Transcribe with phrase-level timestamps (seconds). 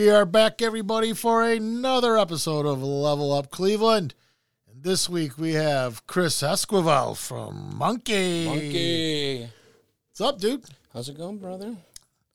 [0.00, 4.14] We are back, everybody, for another episode of Level Up Cleveland.
[4.66, 8.46] And this week we have Chris Esquivel from Monque.
[8.46, 9.50] Monque.
[10.08, 10.64] What's up, dude?
[10.94, 11.76] How's it going, brother?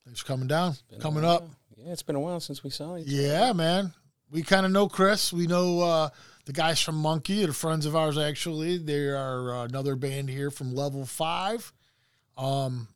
[0.05, 1.49] Thanks for coming down, Been coming up.
[1.75, 3.95] Yeah, it's been a while since we saw each Yeah, man.
[4.29, 5.33] We kind of know Chris.
[5.33, 6.09] We know uh,
[6.45, 7.41] the guys from Monque.
[7.45, 8.77] They're friends of ours, actually.
[8.77, 11.73] They are uh, another band here from Level 5.
[12.37, 12.89] Um,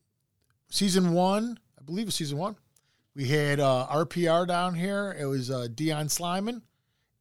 [0.69, 2.55] season one, I believe it's season one.
[3.19, 5.13] We had uh, RPR down here.
[5.19, 6.61] It was uh, Dion Slyman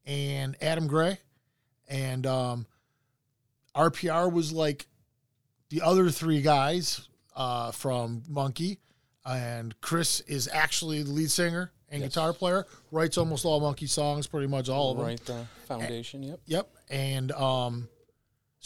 [0.06, 1.18] and Adam Gray.
[1.88, 2.66] And um,
[3.74, 4.86] RPR was like
[5.70, 8.78] the other three guys uh, from Monque.
[9.26, 12.10] And Chris is actually the lead singer and Yes.
[12.12, 12.64] guitar player.
[12.92, 15.06] Writes almost all Monque songs, pretty much all of them.
[15.06, 16.22] Right, the foundation.
[16.22, 16.40] Yep.
[16.46, 16.70] Yep.
[16.90, 17.88] And um,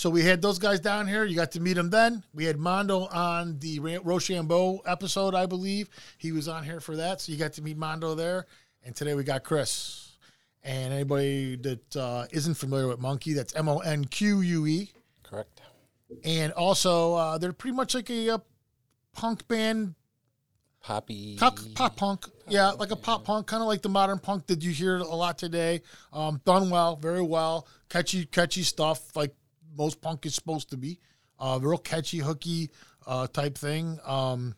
[0.03, 1.25] so we had those guys down here.
[1.25, 2.25] You got to meet them then.
[2.35, 5.89] We had Mondo on the Rochambeau episode, I believe.
[6.19, 7.21] He was on here for that.
[7.21, 8.47] So you got to meet Mondo there.
[8.85, 10.17] And today we got Chris.
[10.65, 14.91] And anybody that uh, not familiar with Monque, that's M O N Q U E.
[15.23, 15.61] Correct.
[16.25, 18.39] And also, uh, they're pretty much like a, uh
[19.13, 19.95] punk band,
[20.83, 21.37] Poppy.
[21.37, 22.27] pop, pop punk.
[22.49, 25.05] Yeah, like a pop punk, kind of like the modern punk that you hear a
[25.05, 25.83] lot today.
[26.13, 29.33] Um, done well, very well, catchy, catchy stuff, like
[29.77, 30.99] most punk is supposed to be.
[31.39, 32.71] Uh, real catchy, hooky
[33.07, 33.99] uh, type thing.
[34.05, 34.55] Um,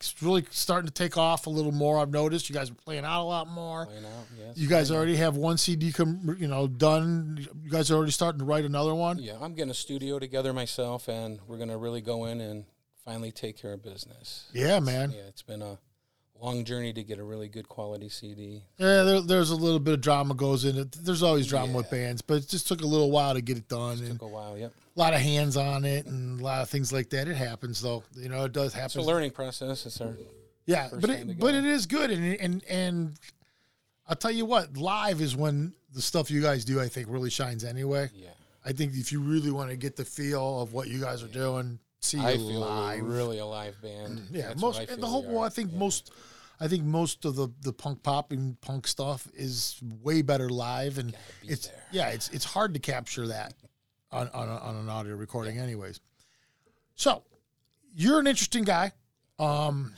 [0.00, 1.98] it's really starting to take off a little more.
[1.98, 3.84] I've noticed you guys are playing out a lot more.
[3.84, 4.56] Playing out, yes.
[4.56, 7.46] You guys already have one CD, com- you know, done.
[7.62, 9.18] You guys are already starting to write another one.
[9.18, 12.64] Yeah, I'm getting a studio together myself, and we're gonna really go in and
[13.04, 14.48] finally take care of business.
[14.54, 15.10] Yeah, man.
[15.12, 15.78] Yeah, it's been a
[16.42, 18.62] long journey to get a really good quality CD.
[18.78, 20.92] Yeah, there, there's a little bit of drama goes in it.
[20.92, 23.68] There's always drama with bands, but it just took a little while to get it
[23.68, 24.56] done, and Took a while.
[24.58, 24.72] Yep.
[24.96, 27.28] a lot of hands on it, and a lot of things like that.
[27.28, 28.02] It happens, though.
[28.16, 29.02] You know, it does It's a happen.
[29.02, 29.86] learning process.
[29.86, 30.14] It's our
[30.66, 33.14] yeah, but it, but it is good, and and and
[34.08, 37.30] I'll tell you what, live is when the stuff you guys do, I think, really
[37.30, 37.64] shines.
[37.64, 38.28] Anyway, yeah.
[38.64, 41.28] I think if you really want to get the feel of what you guys are
[41.28, 43.02] doing, see I you feel live.
[43.02, 44.28] really a live band.
[44.30, 45.22] Yeah, That's most what I and the whole.
[45.26, 45.42] we Well.
[45.44, 45.78] I think Yeah.
[45.78, 46.12] most.
[46.60, 50.98] I think most of the the punk pop and punk stuff is way better live,
[50.98, 51.82] and it's there.
[51.90, 53.54] yeah, it's it's hard to capture that
[54.12, 56.00] on on, a, on an audio recording, anyways.
[56.96, 57.22] So,
[57.94, 58.92] you're an interesting guy.
[59.38, 59.94] Um,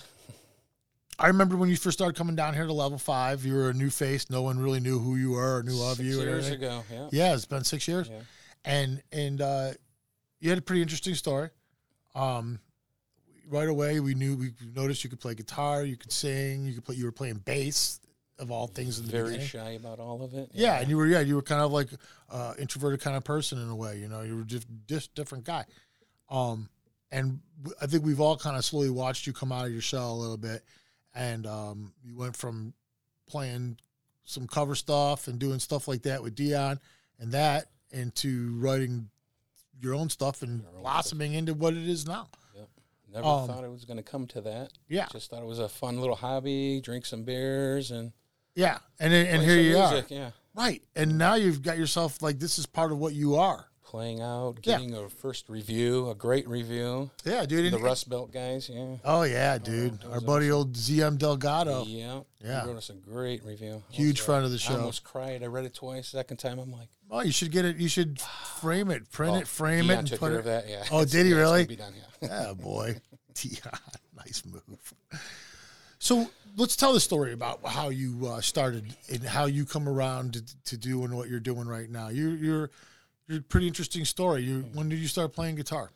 [1.18, 3.44] I remember when you first started coming down here to level five.
[3.44, 4.30] You were a new face.
[4.30, 6.20] No one really knew who you were or knew of Six you.
[6.20, 6.84] years ago.
[6.92, 7.08] Yeah.
[7.10, 8.20] Yeah, it's been six years Yeah.
[8.64, 9.70] and and uh,
[10.40, 11.50] you had a pretty interesting story.
[12.14, 12.60] Um,
[13.52, 16.84] right away, we knew we noticed you could play guitar, you could sing, you could
[16.84, 16.96] play.
[16.96, 18.00] You were playing bass
[18.38, 19.46] of all things in the Very beginning.
[19.46, 20.50] shy about all of it.
[20.52, 21.88] Yeah, and you were yeah you were kind of like
[22.30, 23.98] uh, introverted kind of person in a way.
[23.98, 25.64] You know, you were just just different guy.
[26.30, 26.68] Um,
[27.10, 27.40] and
[27.80, 30.16] I think we've all kind of slowly watched you come out of your shell a
[30.18, 30.64] little bit,
[31.14, 32.72] and um, you went from
[33.28, 33.76] playing
[34.24, 36.80] some cover stuff and doing stuff like that with Dion
[37.18, 39.10] and that into writing
[39.80, 42.28] your own stuff and own blossoming into what it is now.
[43.12, 44.72] Never Um, thought it was going to come to that.
[44.88, 48.12] Yeah, Just thought it was a fun little hobby, drink some beers and
[48.54, 50.06] yeah, and and play here you music.
[50.10, 50.30] Yeah.
[50.54, 50.82] right?
[50.96, 53.66] And now you've got yourself like this is part of what you are.
[53.92, 54.78] Playing out, Yeah.
[54.78, 57.10] getting a first review, a great review.
[57.26, 57.74] Yeah, dude.
[57.74, 58.96] The Rust Belt guys, yeah.
[59.04, 60.00] Oh yeah, dude.
[60.00, 61.84] that Our buddy old ZM Delgado.
[61.84, 62.20] Yeah.
[62.42, 62.62] Yeah.
[62.62, 63.82] He wrote us a great review.
[63.90, 64.76] Huge Almost, uh, friend of the I show.
[64.78, 65.42] almost cried.
[65.42, 66.08] I read it twice.
[66.08, 67.76] Second time, I'm like, Oh, you should get it.
[67.76, 68.18] You should
[68.62, 70.38] frame it, print oh, it, frame Dion it, and took put care it.
[70.38, 70.68] of that.
[70.70, 70.84] Yeah.
[70.90, 71.66] Oh, did he yeah, really?
[71.66, 71.92] Be done,
[72.22, 72.28] yeah.
[72.46, 72.96] Yeah, boy.
[73.34, 73.78] Dion,
[74.16, 74.94] nice move.
[75.98, 80.32] So let's tell the story about how you uh, started and how you come around
[80.32, 82.08] to, to doing what you're doing right now.
[82.08, 82.70] You're you're
[83.28, 84.42] you're pretty interesting story.
[84.42, 84.76] You mm-hmm.
[84.76, 85.90] when did you start playing guitar?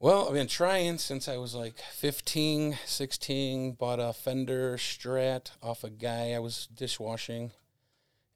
[0.00, 3.72] Well, I've been trying since I was like 15, 16.
[3.72, 7.52] Bought a Fender Strat off a guy I was dishwashing.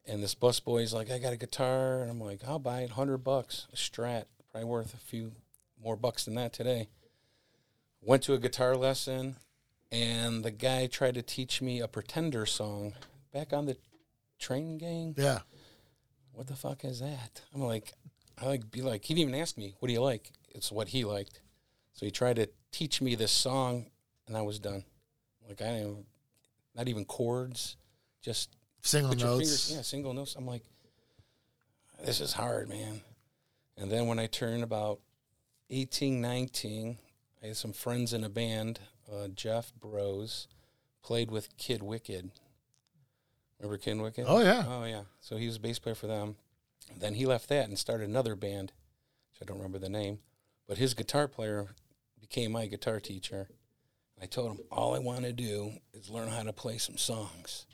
[0.07, 2.01] And this busboy's like, I got a guitar.
[2.01, 3.67] And I'm like, I'll buy it, 100 bucks.
[3.71, 5.33] A Strat, probably worth a few
[5.83, 6.87] more bucks than that today.
[8.01, 9.35] Went to a guitar lesson,
[9.91, 12.93] and the guy tried to teach me a Pretender song.
[13.33, 13.77] Back on the
[14.39, 15.13] Chain Gang?
[15.17, 15.39] Yeah.
[16.31, 17.41] what the fuck is that?
[17.53, 17.93] I'm like,
[18.41, 20.31] I like be like, he didn't even ask me, what do you like?
[20.49, 21.41] It's what he liked.
[21.93, 23.87] So he tried to teach me this song,
[24.27, 24.83] and I was done.
[25.47, 26.05] Like I didn't,
[26.75, 27.75] not even chords,
[28.21, 29.21] just Single notes.
[29.39, 30.35] fingers, yeah, single notes.
[30.35, 30.63] I'm like,
[32.05, 33.01] this is hard, man.
[33.77, 34.99] And then when I turned about
[35.69, 36.97] 18, 19,
[37.43, 38.79] I had some friends in a band.
[39.11, 40.47] Uh, Jeff Bros
[41.01, 42.31] played with Kid Wicked.
[43.59, 44.25] Remember Kid Wicked?
[44.27, 44.63] Oh yeah.
[44.67, 45.03] Oh yeah.
[45.19, 46.35] So he was a bass player for them.
[46.97, 48.71] Then he left that and started another band,
[49.31, 50.19] which I don't remember the name.
[50.67, 51.67] But his guitar player
[52.19, 53.49] became my guitar teacher.
[54.21, 57.65] I told him all I want to do is learn how to play some songs.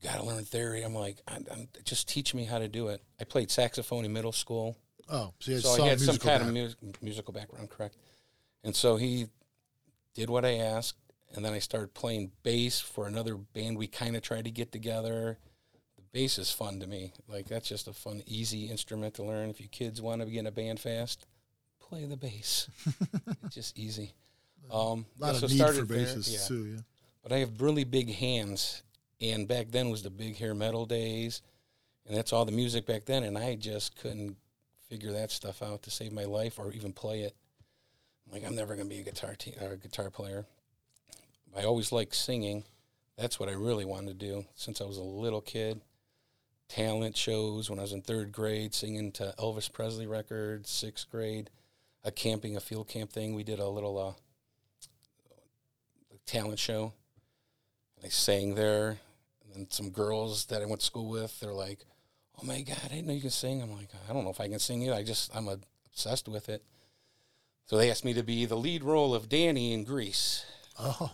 [0.00, 0.82] you got to learn theory.
[0.82, 3.02] I'm like, I'm, I'm, just teach me how to do it.
[3.20, 4.78] I played saxophone in middle school.
[5.10, 6.48] Oh, so, you so I had some kind back.
[6.48, 7.96] of mu- musical background, correct?
[8.64, 9.26] And so he
[10.14, 10.96] did what I asked,
[11.34, 14.72] and then I started playing bass for another band we kind of tried to get
[14.72, 15.38] together.
[16.12, 17.12] Bass is fun to me.
[17.28, 19.50] Like that's just a fun, easy instrument to learn.
[19.50, 21.26] If you kids want to be in a band fast,
[21.80, 22.68] play the bass.
[23.44, 24.14] it's just easy.
[24.72, 26.48] Um, a lot yeah, so of need for basses yeah.
[26.48, 26.64] too.
[26.64, 26.80] Yeah.
[27.22, 28.82] But I have really big hands,
[29.20, 31.42] and back then was the big hair metal days,
[32.06, 33.24] and that's all the music back then.
[33.24, 34.36] And I just couldn't
[34.88, 37.34] figure that stuff out to save my life or even play it.
[38.26, 40.44] I'm like I'm never gonna be a guitar te- or a guitar player.
[41.56, 42.64] I always liked singing.
[43.16, 45.80] That's what I really wanted to do since I was a little kid.
[46.70, 50.70] Talent shows when I was in third grade, singing to Elvis Presley records.
[50.70, 51.50] Sixth grade,
[52.04, 53.34] a camping, a field camp thing.
[53.34, 54.12] We did a little uh,
[56.26, 56.92] talent show.
[57.96, 59.00] And I sang there.
[59.42, 61.84] And then some girls that I went to school with, they're like,
[62.40, 64.40] "Oh my god, I didn't know you could sing." I'm like, "I don't know if
[64.40, 64.92] I can sing it.
[64.92, 66.62] I just I'm obsessed with it."
[67.66, 70.46] So they asked me to be the lead role of Danny in Grease.
[70.78, 71.10] Oh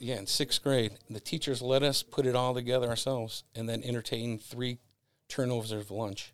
[0.00, 0.92] yeah, in sixth grade.
[1.10, 4.78] the teachers let us put it all together ourselves and then entertain three
[5.28, 6.32] turnovers of lunch.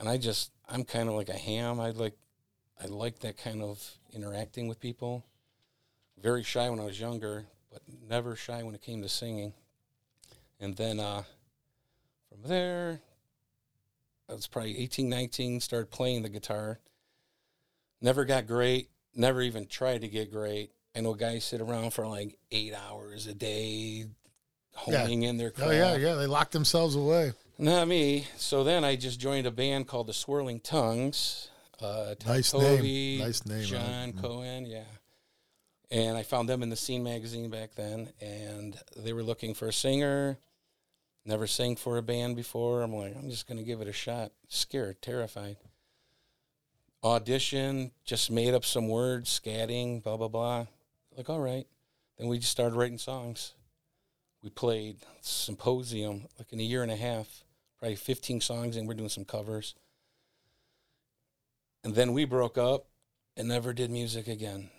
[0.00, 1.80] And I just, I'm kind of like a ham.
[1.80, 2.16] I like,
[2.82, 3.82] I like that kind of
[4.14, 5.24] interacting with people.
[6.22, 9.52] Very shy when I was younger, but never shy when it came to singing.
[10.58, 11.22] And then uh,
[12.30, 13.00] from there,
[14.28, 16.78] I was probably 18, 19, started playing the guitar.
[18.00, 22.06] Never got great, never even tried to get great I know guys sit around for
[22.06, 24.06] like eight hours a day,
[24.72, 25.28] honing yeah.
[25.28, 25.70] in their craft.
[25.70, 27.32] Oh yeah, yeah, they lock themselves away.
[27.58, 28.26] Not me.
[28.38, 31.50] So then I just joined a band called the Swirling Tongues.
[31.80, 33.18] Uh, nice name.
[33.18, 33.64] Nice name.
[33.64, 34.22] John mm.
[34.22, 34.84] Cohen, yeah.
[35.90, 39.68] And I found them in the Scene magazine back then, and they were looking for
[39.68, 40.38] a singer.
[41.26, 42.82] Never sang for a band before.
[42.82, 44.32] I'm like, I'm just gonna give it a shot.
[44.48, 45.56] Scared, terrified.
[47.04, 50.66] Audition, just made up some words, scatting, blah blah blah.
[51.16, 51.66] Like, all right.
[52.18, 53.54] Then we just started writing songs.
[54.42, 57.42] We played symposium like in a year and a half,
[57.78, 59.74] probably 15 songs, and we're doing some covers.
[61.82, 62.86] And then we broke up
[63.36, 64.70] and never did music again.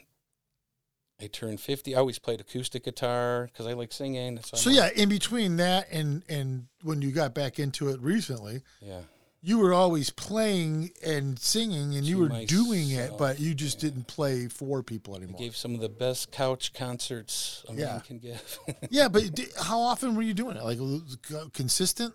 [1.20, 1.96] I turned 50.
[1.96, 4.40] I always played acoustic guitar because I like singing.
[4.44, 8.62] So, so yeah, in between that and and when you got back into it recently,
[8.82, 9.02] yeah,
[9.48, 13.90] you were always playing and singing and you were doing it, but you just yeah.
[13.90, 15.38] didn't play for people anymore.
[15.40, 17.86] I gave some of the best couch concerts a yeah.
[17.86, 18.60] man can give.
[18.90, 19.24] yeah, but
[19.62, 20.64] how often were you doing it?
[20.66, 20.80] Like
[21.54, 22.14] consistent?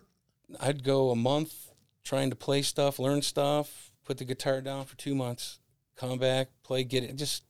[0.60, 1.70] I'd go a month
[2.04, 5.58] trying to play stuff, learn stuff, put the guitar down for two months,
[5.96, 7.44] come back, play, get it, just.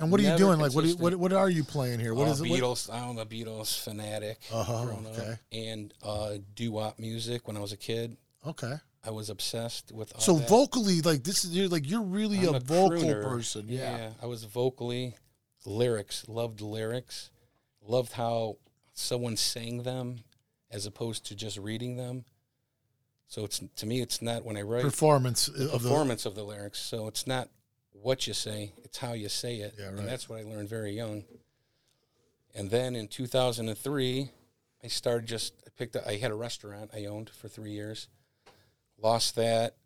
[0.00, 0.58] And what are you doing?
[0.58, 2.12] Like, what, are you, what what are you playing here?
[2.12, 2.44] What uh, is it?
[2.44, 2.92] Beatles.
[2.92, 4.40] I'm a Beatles fanatic.
[4.52, 5.32] Uh-huh, okay.
[5.32, 8.16] Up, and uh, doo wop music when I was a kid.
[8.46, 8.74] Okay.
[9.04, 10.12] I was obsessed with.
[10.20, 10.48] so that.
[10.48, 13.22] vocally, like this is you're like you're really a, a, vocal crooner.
[13.22, 13.66] person.
[13.68, 13.96] Yeah.
[13.96, 15.16] yeah, I was vocally
[15.64, 16.28] lyrics.
[16.28, 17.30] Loved lyrics.
[17.80, 18.56] Loved how
[18.92, 20.24] someone sang them
[20.70, 22.24] as opposed to just reading them.
[23.28, 26.30] So it's to me, it's not when I write performance of performance the...
[26.30, 26.78] of the lyrics.
[26.78, 27.48] So it's not
[27.92, 29.98] what you say; it's how you say it, yeah, right.
[29.98, 31.24] and that's what I learned very young.
[32.54, 34.30] And then in 2003,
[34.82, 36.06] I started just I picked up.
[36.06, 38.08] I had a restaurant I owned for three years,
[39.00, 39.76] lost that,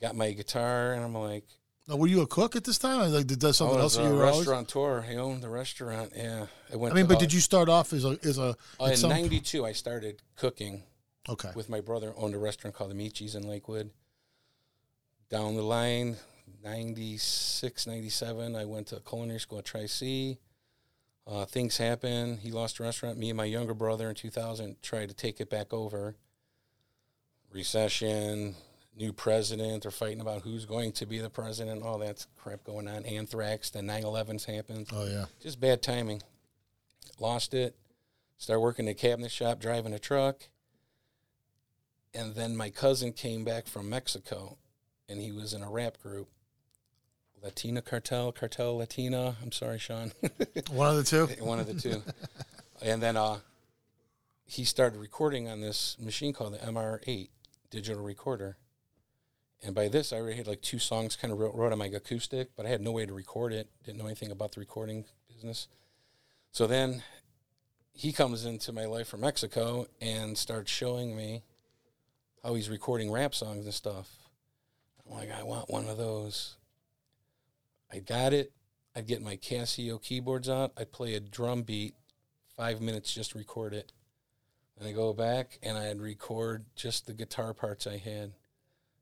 [0.00, 1.44] got my guitar, and I'm like,
[1.88, 3.10] now, were you a cook at this time?
[3.10, 3.96] Like, did that something I else?
[3.96, 5.02] A restaurateur.
[5.08, 6.12] I owned the restaurant.
[6.14, 6.92] Yeah, I went.
[6.92, 8.54] I mean, but uh, did you start off as a as a?
[8.78, 10.82] Uh, in '92, I started cooking.
[11.30, 11.50] Okay.
[11.54, 13.90] With my brother, owned a restaurant called the Michis in Lakewood.
[15.30, 16.16] Down the line,
[16.64, 20.38] 96, 97, I went to culinary school at Tri C.
[21.26, 22.38] Uh, things happened.
[22.38, 23.18] He lost a restaurant.
[23.18, 26.16] Me and my younger brother in 2000 tried to take it back over
[27.52, 28.54] recession,
[28.96, 32.88] new president, they're fighting about who's going to be the president, all that crap going
[32.88, 33.04] on.
[33.04, 34.88] Anthrax, the 9 11s happened.
[34.92, 35.26] Oh, yeah.
[35.40, 36.22] Just bad timing.
[37.18, 37.76] Lost it.
[38.36, 40.48] Started working in a cabinet shop, driving a truck.
[42.14, 44.58] And then my cousin came back from Mexico
[45.08, 46.28] and he was in a rap group.
[47.42, 49.36] Latina Cartel, Cartel Latina.
[49.42, 50.12] I'm sorry, Sean.
[50.70, 51.26] One of the two?
[51.44, 52.02] One of the two.
[52.82, 53.38] and then uh,
[54.44, 57.28] he started recording on this machine called the MR8
[57.70, 58.56] digital recorder.
[59.62, 61.86] And by this, I already had like two songs kind of wrote, wrote on my
[61.86, 63.68] acoustic, but I had no way to record it.
[63.84, 65.68] Didn't know anything about the recording business.
[66.52, 67.02] So then
[67.92, 71.42] he comes into my life from Mexico and starts showing me
[72.44, 74.08] how he's recording rap songs and stuff.
[75.04, 76.56] I'm like, I want one of those.
[77.92, 78.52] I got it.
[78.94, 80.72] I'd get my Casio keyboards out.
[80.76, 81.94] I'd play a drum beat,
[82.56, 83.92] five minutes, just record it.
[84.78, 88.32] And I go back and I'd record just the guitar parts I had,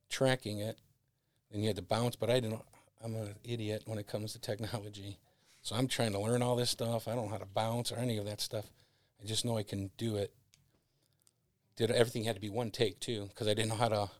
[0.09, 0.79] tracking it.
[1.53, 2.63] And you had to bounce, but I didn't.
[3.05, 5.19] I'm an idiot when it comes to technology.
[5.63, 7.09] So I'm trying to learn all this stuff.
[7.09, 8.65] I don't know how to bounce or any of that stuff.
[9.23, 10.33] I just know I can do it.
[11.77, 14.11] Did everything had to be one take too, because I didn't know how to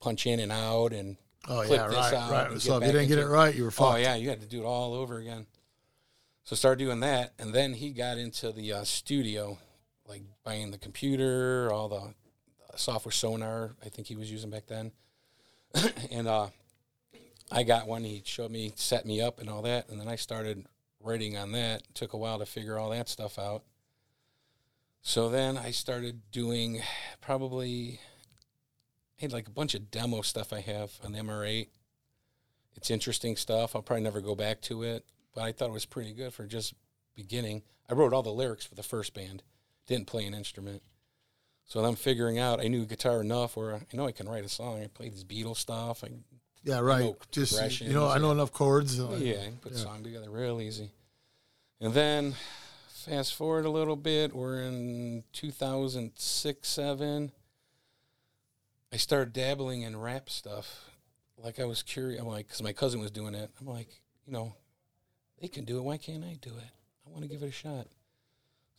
[0.00, 1.16] punch in and out and
[1.46, 2.60] Oh clip yeah, this right, out right.
[2.60, 3.94] So if you didn't get it right, you were fucked.
[3.94, 5.46] Oh yeah, you had to do it all over again.
[6.44, 9.58] So started doing that, and then he got into the uh, studio,
[10.08, 12.14] like buying the computer, all the
[12.76, 14.92] software sonar I think he was using back then,
[16.10, 16.48] and uh,
[17.50, 18.04] I got one.
[18.04, 20.66] He showed me, set me up, and all that, and then I started
[21.00, 21.82] writing on that.
[21.94, 23.62] Took a while to figure all that stuff out.
[25.02, 26.80] So then I started doing
[27.20, 28.00] probably
[29.18, 31.68] I had like a bunch of demo stuff I have on the MR8
[32.76, 33.74] it's interesting stuff.
[33.74, 36.46] I'll probably never go back to it, but I thought it was pretty good for
[36.46, 36.74] just
[37.14, 37.62] beginning.
[37.88, 39.42] I wrote all the lyrics for the first band,
[39.86, 40.82] didn't play an instrument.
[41.66, 44.48] So I'm figuring out I knew guitar enough where I know I can write a
[44.48, 44.82] song.
[44.82, 46.04] I played this Beatles stuff.
[46.04, 46.08] I,
[46.62, 47.04] yeah, right.
[47.04, 48.98] know Just you know, I know enough chords.
[48.98, 49.82] uh, yeah, I can put a yeah.
[49.82, 50.90] song together real easy.
[51.80, 52.34] And then
[52.88, 57.32] fast forward a little bit, we're in 2006, 7.
[58.92, 60.90] I started dabbling in rap stuff.
[61.36, 62.20] Like I was curious.
[62.20, 63.50] I'm like, because my cousin was doing it.
[63.60, 63.88] I'm like,
[64.26, 64.54] you know,
[65.40, 65.82] they can do it.
[65.82, 66.70] Why can't I do it?
[67.06, 67.88] I want to give it a shot.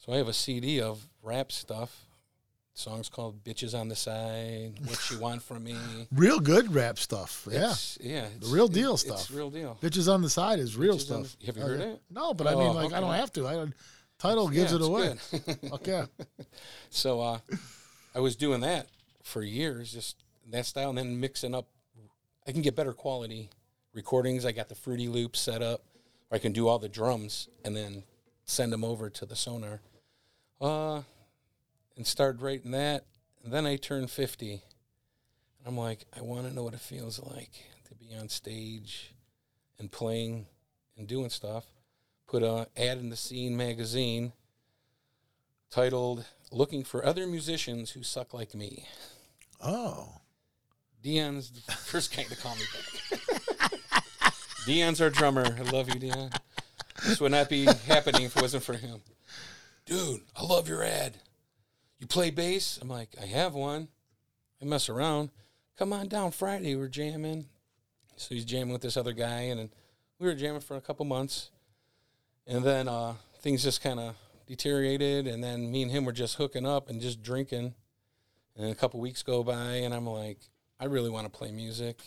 [0.05, 2.01] So I have a CD of rap stuff.
[2.73, 5.77] Songs called "Bitches on the Side," "What You Want from Me."
[6.13, 7.47] Real good rap stuff.
[7.49, 7.57] Yeah.
[7.57, 9.31] It's- yeah, it's, real deal It's stuff.
[9.33, 9.77] real deal.
[9.81, 11.37] Bitches on the side is real Bitches stuff.
[11.39, 11.85] the- have you Oh, heard yeah.
[11.87, 12.01] it?
[12.11, 13.47] No, but I Oh, mean, like, I don't have to.
[13.47, 13.65] I
[14.19, 15.15] title gives Yeah, it away.
[15.71, 16.03] Okay.
[16.89, 17.39] So uh,
[18.13, 18.87] I was doing that
[19.23, 20.17] for years, just
[20.51, 21.67] that style, and then mixing up.
[22.47, 23.49] I can get better quality
[23.93, 24.45] recordings.
[24.45, 25.81] I got the Fruity Loop set up,
[26.31, 28.03] I can do all the drums and then
[28.45, 29.81] send them over to the Sonar.
[30.65, 31.03] Uh,
[31.95, 33.05] and started writing that.
[33.43, 34.53] And then I turned 50.
[34.53, 34.61] And
[35.63, 37.51] I'm like, I want to know what it feels like
[37.87, 39.13] to be on stage
[39.77, 40.47] and playing
[40.97, 41.65] and doing stuff.
[42.27, 44.33] Put a ad in the Scene magazine
[45.69, 48.87] titled Looking for Other Musicians Who Suck Like Me.
[49.63, 50.15] Oh.
[51.03, 52.63] Dion's the first guy to call me
[53.11, 53.71] back.
[54.65, 55.45] Dion's our drummer.
[55.45, 56.31] I love you, Dion.
[57.05, 59.01] This would not be happening if it wasn't for him.
[59.85, 61.17] Dude, I love your ad.
[61.99, 62.79] You play bass?
[62.81, 63.87] I'm like, I have one.
[64.61, 65.29] I mess around.
[65.77, 66.75] Come on down Friday.
[66.75, 67.45] We're jamming.
[68.15, 69.69] So he's jamming with this other guy, and
[70.19, 71.51] we were jamming for a couple months.
[72.47, 74.15] And then uh, things just kind of
[74.47, 77.75] deteriorated, and then me and him were just hooking up and just drinking.
[78.57, 80.39] And a couple weeks go by, and I'm like,
[80.79, 82.01] I really want to play music.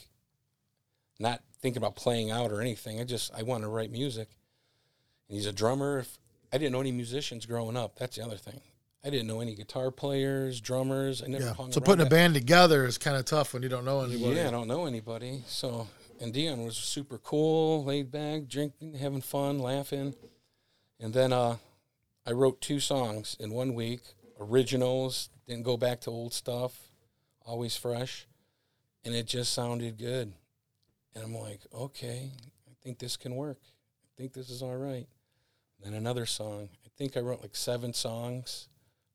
[1.20, 3.00] Not thinking about playing out or anything.
[3.00, 4.28] I just I want to write music.
[5.28, 6.04] And he's a drummer.
[6.52, 7.98] I didn't know any musicians growing up.
[7.98, 8.60] That's the other thing.
[9.04, 11.22] I didn't know any guitar players, drummers.
[11.22, 11.54] I never Yeah.
[11.54, 14.36] hung So putting a band together is kind of tough when you don't know anybody.
[14.36, 15.44] Yeah, I don't know anybody.
[15.46, 15.88] So,
[16.20, 20.14] and Dion was super cool, laid back, drinking, having fun, laughing.
[20.98, 21.58] And then uh,
[22.26, 24.00] I wrote two songs in one week,
[24.40, 26.90] originals, didn't go back to old stuff,
[27.46, 28.26] always fresh.
[29.04, 30.32] And it just sounded good.
[31.14, 32.32] And I'm like, okay,
[32.68, 33.58] I think this can work.
[33.62, 35.06] I think this is all right.
[35.82, 36.68] Then another song.
[36.84, 38.68] I think I wrote like seven songs,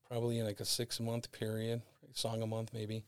[0.07, 1.81] probably in like a six month period,
[2.13, 3.03] song a month maybe.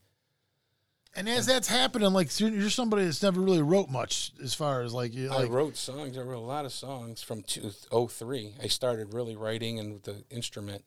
[1.18, 4.82] And as that's happening, like you're, you're somebody that's never really wrote much as far
[4.82, 6.18] as like you I wrote songs.
[6.18, 8.56] I wrote a lot of songs from 2003.
[8.62, 10.84] I started really writing and with the instrument,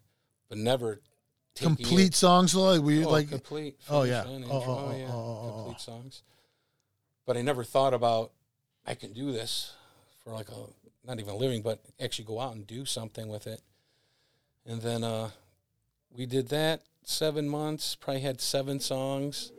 [0.50, 1.00] but never
[1.56, 2.54] complete it- songs.
[2.54, 3.76] Like we oh, like complete.
[3.88, 4.24] oh, yeah.
[4.26, 4.50] Oh, intro.
[4.52, 6.22] oh, yeah, oh, oh, oh, complete songs.
[7.24, 8.32] But I never thought about
[8.86, 9.72] I can do this
[10.22, 10.66] for like a
[11.08, 13.62] not even living, but actually go out and do something with it.
[14.66, 15.30] And then uh,
[16.14, 17.96] we did that seven months.
[17.96, 19.50] Probably had seven songs.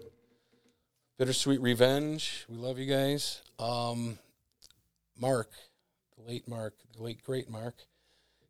[1.18, 2.46] Bittersweet Revenge.
[2.48, 3.41] We love you guys.
[3.58, 4.20] Um,
[5.20, 5.50] Mark,
[6.15, 7.75] the late Mark, the late great Mark.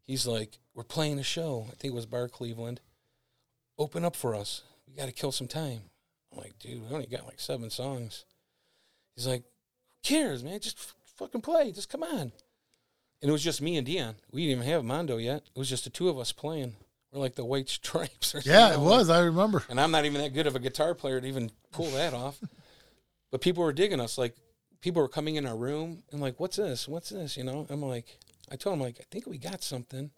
[0.06, 1.68] He's like, we're playing a show.
[1.70, 2.82] I think it was Bar Cleveland.
[3.78, 4.64] Open up for us.
[4.88, 5.84] We got to kill some time.
[6.32, 8.26] I'm like, dude, we only got like seven songs.
[9.16, 10.60] He's like, who cares, man?
[10.60, 11.72] Just fucking play.
[11.72, 12.34] Just come on.
[13.22, 14.16] And it was just me and Dion.
[14.32, 15.44] We didn't even have Mondo yet.
[15.54, 16.76] It was just the two of us playing.
[17.12, 18.34] We're like the White Stripes.
[18.36, 18.52] Or something.
[18.52, 19.10] yeah, it was.
[19.10, 19.64] I remember.
[19.70, 22.40] And I'm not even that good of a guitar player to even pull that off.
[23.32, 24.18] But people were digging us.
[24.18, 24.36] Like
[24.82, 26.88] people were coming in our room and like, "What's this?
[26.88, 27.68] What's this?" You know.
[27.70, 28.18] I'm like,
[28.52, 30.10] I told them like, I think we got something.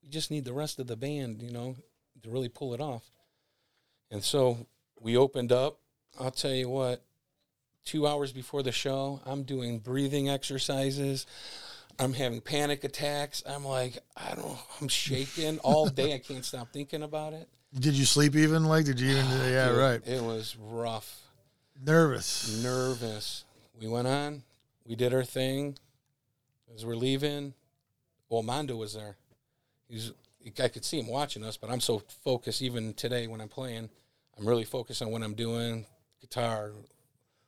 [0.00, 1.74] We just need the rest of the band, you know,
[2.22, 3.02] to really pull it off.
[4.12, 4.68] And so
[5.00, 5.80] we opened up.
[6.20, 7.02] I'll tell you what.
[7.84, 11.26] Two hours before the show, I'm doing breathing exercises.
[11.98, 13.42] I'm having panic attacks.
[13.46, 14.58] I'm like, I don't.
[14.80, 16.14] I'm shaking all day.
[16.14, 17.48] I can't stop thinking about it.
[17.78, 18.64] Did you sleep even?
[18.64, 19.24] Like, did you even?
[19.26, 20.06] Ah, yeah, Dude, right.
[20.06, 21.20] It was rough,
[21.84, 22.62] Nervous.
[22.62, 23.44] nervous.
[23.80, 24.42] We went on,
[24.86, 25.76] we did our thing.
[26.74, 27.52] As we're leaving,
[28.28, 29.16] well, Mondo was there.
[29.88, 30.12] He's,
[30.62, 32.62] I could see him watching us, but I'm so focused.
[32.62, 33.90] Even today, when I'm playing,
[34.38, 35.84] I'm really focused on what I'm doing,
[36.20, 36.72] guitar,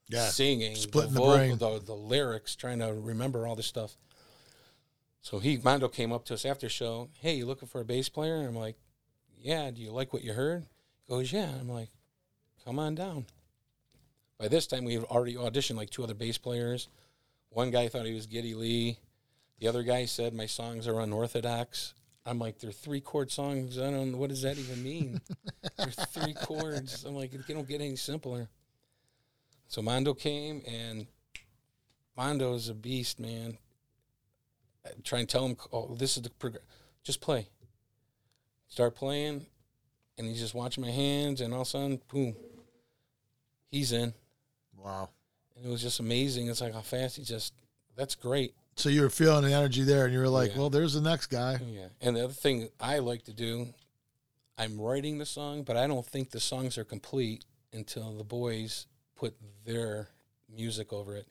[0.09, 0.27] Yeah.
[0.29, 1.59] singing, splitting the vocal, brain.
[1.59, 3.97] the, the lyrics, trying to remember all this stuff.
[5.25, 7.09] So he Mondo came up to us after show.
[7.19, 8.37] Hey, you looking for a bass player?
[8.37, 8.77] And I'm like,
[9.41, 9.71] Yeah.
[9.71, 10.67] Do you like what you heard?
[11.07, 11.51] He goes, Yeah.
[11.59, 11.89] I'm like,
[12.63, 13.25] Come on down.
[14.39, 16.89] By this time, we had already auditioned like two other bass players.
[17.49, 18.99] One guy thought he was Geddy Lee.
[19.61, 21.95] The other guy said my songs are unorthodox.
[22.27, 23.79] I'm like, they're three chord songs.
[23.79, 25.23] I don't know what does that even mean.
[25.79, 27.05] they're three chords.
[27.05, 28.51] I'm like, it don't get any simpler.
[29.69, 31.07] So Mondo came, and
[32.15, 33.57] Mondo's a beast, man.
[35.03, 36.59] Try and tell him, oh, this is the prog-
[37.03, 37.49] just play.
[38.69, 39.47] Start playing,
[40.19, 42.35] and he's just watching my hands, and all of a sudden, boom,
[43.71, 44.15] he's in.
[44.77, 45.11] Wow.
[45.57, 46.49] And it was just amazing.
[46.49, 47.55] It's like how fast he just.
[47.97, 48.55] That's great.
[48.77, 50.59] So you were feeling the energy there, and you were like, Yeah.
[50.59, 51.87] "Well, there's the next guy." Oh, yeah.
[52.01, 53.69] And the other thing I like to do,
[54.59, 58.87] I'm writing the song, but I don't think the songs are complete until the boys
[59.15, 60.09] put their
[60.53, 61.27] music over it.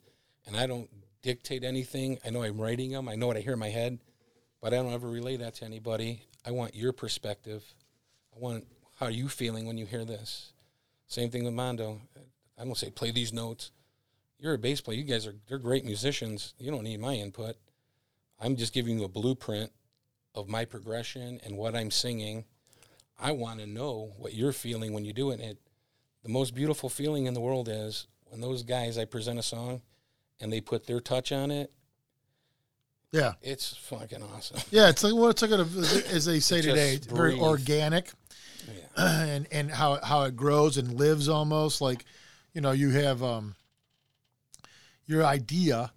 [0.46, 0.90] And I don't
[1.24, 2.20] dictate anything.
[2.24, 3.10] I know I'm writing them.
[3.10, 3.98] I know what I hear in my head,
[4.62, 6.22] but I don't ever relay that to anybody.
[6.46, 7.64] I want your perspective.
[8.36, 8.68] I want
[9.00, 10.54] how are you feeling when you hear this.
[11.08, 12.02] Same thing with Mondo.
[12.60, 13.72] I don't say play these notes.
[14.40, 14.98] You're a bass player.
[14.98, 16.54] You guys are they're great musicians.
[16.60, 17.56] You don't need my input.
[18.40, 19.72] I'm just giving you a blueprint
[20.36, 22.44] of my progression and what I'm singing.
[23.20, 25.40] I want to know what you're feeling when you do it.
[25.40, 25.58] And
[26.24, 29.82] the most beautiful feeling in the world is when those guys I present a song
[30.44, 31.72] and they put their touch on it.
[33.12, 34.60] Yeah, It's fucking awesome.
[34.72, 34.90] yeah.
[34.90, 35.62] It's like well, it's like a,
[36.12, 38.10] as they say today, it's very organic,
[38.68, 39.24] Yeah.
[39.28, 42.06] and and how how it grows and lives almost like,
[42.54, 43.56] you know, you have um
[45.06, 45.92] your idea,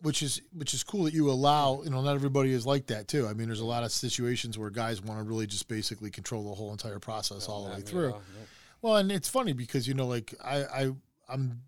[0.00, 1.82] which is which is cool that you allow.
[1.82, 3.26] You know, not everybody is like that too.
[3.26, 6.48] I mean, there's a lot of situations where guys want to really just basically control
[6.48, 8.12] the whole entire process all the way through.
[8.12, 8.40] all, no.
[8.80, 10.90] Well, and it's funny because you know, like I, I,
[11.28, 11.60] I'm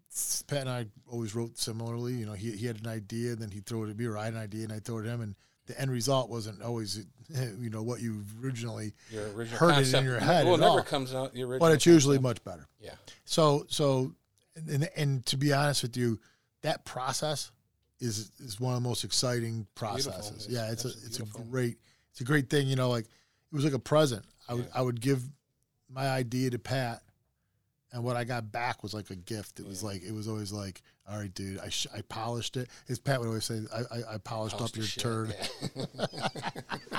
[0.47, 2.15] Pat and I always wrote similarly.
[2.15, 4.25] You know, he he had an idea, then he'd throw it at me, or I
[4.27, 5.35] had an idea, and I'd throw it at him, and
[5.67, 7.05] the end result wasn't always,
[7.61, 10.71] you know, what you originally, Your original Heard it in your head Well, it never
[10.79, 10.83] all.
[10.83, 11.59] comes out the original.
[11.59, 12.47] but it's usually concept.
[12.47, 12.67] much better.
[12.81, 12.95] Yeah.
[13.27, 14.13] So, so,
[14.57, 16.19] and and to be honest with you,
[16.63, 17.51] that process
[18.01, 20.47] is is one of the most exciting processes.
[20.49, 21.43] Yeah, it's a it's beautiful.
[21.43, 21.77] a great
[22.13, 22.67] it's a great thing.
[22.67, 24.25] You know, like it was like a present.
[24.49, 24.71] I would Yeah.
[24.75, 25.23] I would give
[25.91, 27.03] my idea to Pat,
[27.93, 29.61] and what I got back was like a gift.
[29.61, 29.89] It was Yeah.
[29.91, 32.69] like it was always like, all right, dude, I sh- I polished it.
[32.89, 35.35] As Pat would always say, I I, I polished Polished up your shit, turd.
[35.75, 36.99] yeah.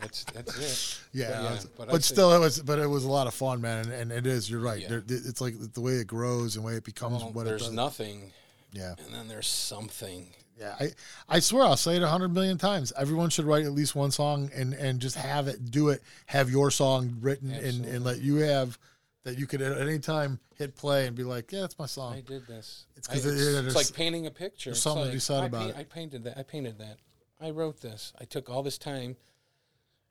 [0.00, 1.00] that's that's it.
[1.18, 3.34] Yeah, But yeah, it's- but but, still, it was but it was a lot of
[3.34, 3.84] fun, man.
[3.86, 4.50] And, and it is.
[4.50, 4.86] You're right.
[4.88, 7.50] There, it's like the way it grows and the way it becomes Well, what it
[7.50, 8.32] there's nothing,
[8.72, 8.94] yeah.
[9.04, 10.28] and then there's something.
[10.58, 10.88] Yeah, I,
[11.28, 12.90] I swear I'll say it a hundred million times.
[12.98, 16.48] Everyone should write at least one song and, and just have it, do it, have
[16.50, 18.78] your song written and, and let you have
[19.26, 22.14] that you could at any time hit play and be like, yeah, that's my song.
[22.14, 22.86] I did this.
[22.96, 24.70] It's I- 'cause it- it's, it's like painting a picture.
[24.70, 25.80] there's It's something to be said I about paint- it.
[25.80, 26.38] I painted that.
[26.38, 26.98] I painted that.
[27.40, 28.12] I wrote this.
[28.20, 29.16] I took all this time,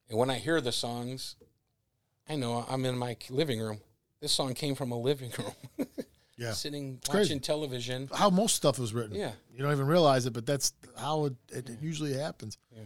[0.09, 1.37] and when I hear the songs,
[2.27, 3.79] I know I'm in my living room.
[4.19, 5.87] This song came from a living room,
[6.37, 6.51] Yeah.
[6.65, 7.29] sitting crazy.
[7.29, 8.09] watching television.
[8.13, 9.15] How most stuff was written.
[9.15, 9.31] Yeah.
[9.53, 12.57] You don't even realize it, but that's how it, it usually happens.
[12.75, 12.81] Yeah.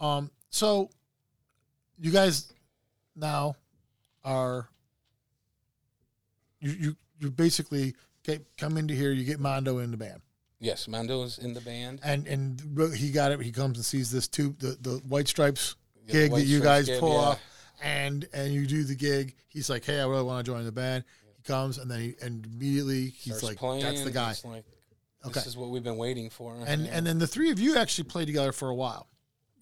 [0.00, 0.88] Um, so
[2.00, 2.50] you guys
[3.14, 3.56] now
[4.24, 4.68] are
[6.64, 10.20] you you you basically get come into here, you get Mondo in the band.
[10.60, 12.00] Yes, Mondo's in the band.
[12.02, 12.60] and and
[12.96, 13.40] he got it.
[13.42, 16.58] He comes and sees this tube, the the White Stripes Yeah, gig White that you
[16.58, 17.18] Stripes guys gig, pull yeah.
[17.28, 17.40] off,
[17.82, 19.34] and and you do the gig.
[19.48, 21.04] He's like, "Hey, I really want to join the band."
[21.36, 23.82] He comes and then he and immediately he's Starts like, playing.
[23.82, 24.64] "That's the guy." Like,
[25.26, 25.32] Okay.
[25.34, 26.54] this is what we've been waiting for.
[26.66, 26.90] And uh-huh.
[26.92, 29.08] and then the three of you actually play together for a while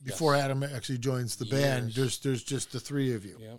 [0.04, 0.44] before Yes.
[0.44, 1.92] Adam actually joins the band.
[1.92, 3.36] There's there's just the three of you.
[3.40, 3.56] yeah,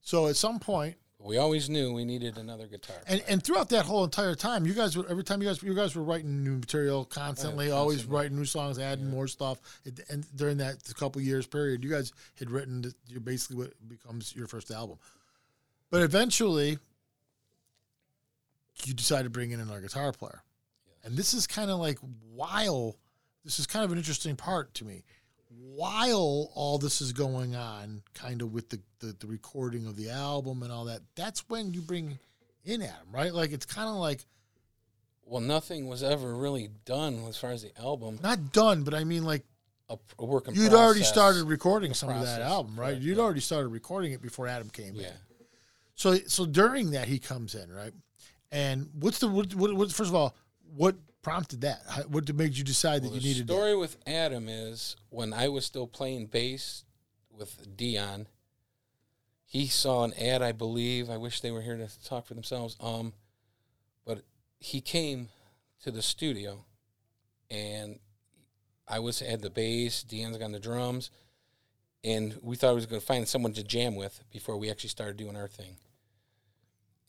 [0.00, 2.96] So at some point, we always knew we needed another guitar.
[3.06, 5.74] and and throughout that whole entire time, you guys were every time you guys you
[5.74, 8.16] guys were writing new material constantly, oh, always constantly.
[8.20, 9.58] writing new songs, adding more stuff.
[9.84, 14.46] It, and during that couple years period, you guys had written basically what becomes your
[14.46, 14.98] first album.
[15.90, 16.78] But eventually,
[18.84, 20.42] you decided to bring in another guitar player,
[21.04, 21.98] and this is kind of like
[22.34, 22.96] while
[23.44, 25.04] this is kind of an interesting part to me.
[25.58, 30.10] While all this is going on, kind of with the, the, the recording of the
[30.10, 32.18] album and all that, that's when you bring
[32.64, 33.32] in Adam, right?
[33.32, 34.24] Like it's kind of like
[35.24, 38.18] well, nothing was ever really done as far as the album.
[38.22, 39.44] not done, but I mean like
[39.88, 42.88] a, a work in You'd already started recording some of that album, right?
[42.90, 43.22] correct, You'd yeah.
[43.22, 45.08] already started recording it before Adam came Yeah.
[45.08, 45.12] in.
[45.94, 47.92] So so during that he comes in, right?
[48.50, 50.34] And what's the what, what, what first of all,
[50.76, 51.80] what prompted that?
[52.08, 53.22] What made you decide Well, that you needed?
[53.22, 53.52] the needed that?
[53.52, 56.84] story with Adam is when I was still playing bass
[57.30, 58.26] with Dion.
[59.44, 61.10] He saw an ad, I believe.
[61.10, 62.76] I wish they were here to talk for themselves.
[62.80, 63.12] Um,
[64.04, 64.22] but
[64.58, 65.28] he came
[65.82, 66.64] to the studio,
[67.50, 67.98] and
[68.88, 70.02] I was had the bass.
[70.02, 71.10] Dion's got the drums,
[72.02, 74.90] and we thought we was going to find someone to jam with before we actually
[74.90, 75.76] started doing our thing.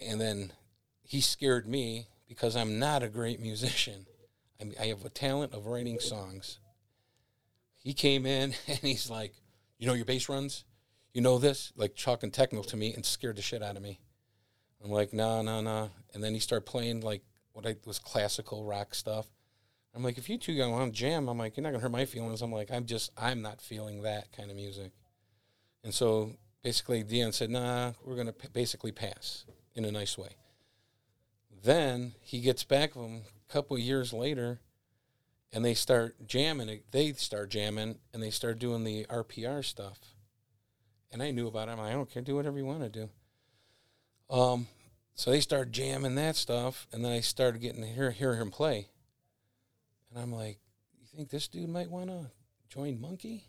[0.02, 0.52] And then
[1.04, 4.06] he scared me because I'm not a great musician.
[4.62, 6.60] I, mean, I have a talent of writing songs.
[7.76, 9.34] He came in and he's like,
[9.78, 10.66] "You know your bass runs?
[11.14, 14.00] You know this?" Like talking technical to me and scared the shit out of me.
[14.84, 17.22] I'm like, "No, no, no." And then he started playing like
[17.54, 19.28] what I was classical rock stuff.
[19.96, 22.06] I'm like, "If you two want to jam, I'm like, you're not gonna hurt my
[22.06, 24.92] feelings." I'm like, "I'm just, I'm not feeling that kind of music."
[25.84, 26.32] And so
[26.64, 30.36] basically, Dion said, "Nah, we're gonna p- basically pass in a nice way."
[31.64, 34.60] Then he gets back with him a couple years later,
[35.54, 36.82] and they start jamming.
[36.92, 40.00] They start jamming, and they start doing the RPR stuff.
[41.12, 41.72] And I knew about it.
[41.72, 42.22] I'm like, I don't care.
[42.22, 43.10] Do whatever you want to do.
[44.30, 44.68] Um,
[45.16, 48.52] so they start jamming that stuff, and then I started getting to hear hear him
[48.52, 48.90] play.
[50.10, 50.60] And I'm like,
[51.00, 52.32] you think this dude might want to
[52.68, 53.44] join Monque?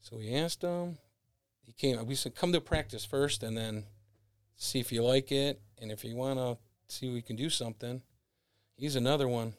[0.00, 0.96] So we asked him.
[1.60, 2.04] He came.
[2.06, 3.84] We said, come to practice first, and then
[4.56, 7.50] see if you like it, and if you want to see if we can do
[7.50, 8.02] something.
[8.76, 9.54] He's another one.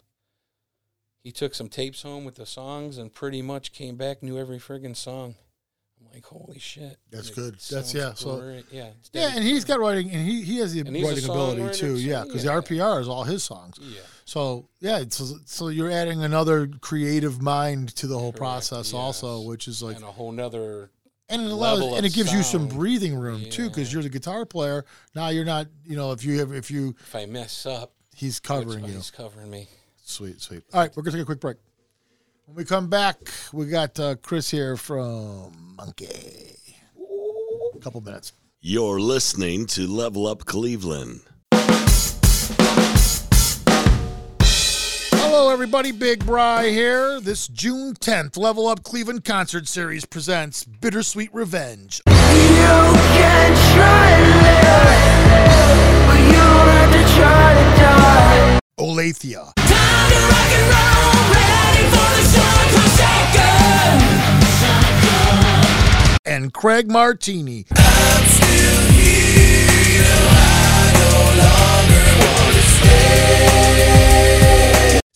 [1.23, 4.59] He took some tapes home with the songs and pretty much came back, knew every
[4.59, 5.35] friggin' song.
[5.99, 6.97] I'm like, holy shit.
[7.09, 7.53] That's It good.
[7.53, 10.73] That's- sounds yeah, so- yeah, it's Yeah, and he's got writing, and he, he has
[10.73, 11.95] the And writing ability too.
[11.95, 12.53] too, Yeah, because yeah.
[12.55, 13.77] the RPR is all his songs.
[13.81, 14.01] yeah.
[14.25, 19.41] So yeah, so, so you're adding another creative mind to the whole Correct, process also,
[19.41, 20.91] which is like, and a whole nother
[21.29, 24.09] and it allows, level and it gives you some breathing room too, because you're the
[24.09, 24.85] guitar player.
[25.15, 28.39] Now you're not, you know, if you have, if you, if I mess up, he's
[28.39, 28.93] covering you.
[28.93, 29.67] he's covering me.
[30.03, 30.63] Sweet, sweet.
[30.73, 31.57] All right, we're gonna take a quick break.
[32.45, 33.17] When we come back,
[33.53, 36.57] we got uh, Chris here from Monque.
[37.73, 38.33] A couple minutes.
[38.61, 41.21] You're listening to Level Up Cleveland.
[45.37, 45.91] Hello, everybody.
[45.91, 47.19] Big Bri here.
[47.19, 52.01] This June 10th, Level Up Cleveland Concert Series presents Bittersweet Revenge.
[52.07, 58.59] You can try live, but you have to try to die.
[58.79, 59.51] Olathia.
[59.57, 63.99] Time to rock and roll, ready for the sun forsaken.
[66.25, 67.65] and Craig Martini.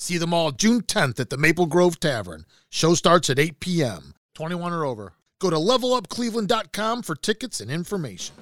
[0.09, 2.45] See them all June 10th at the Maple Grove Tavern.
[2.71, 4.15] Show starts at 8 p.m.
[4.33, 5.13] 21 or over.
[5.37, 8.33] Go to levelupcleveland.com for tickets and information.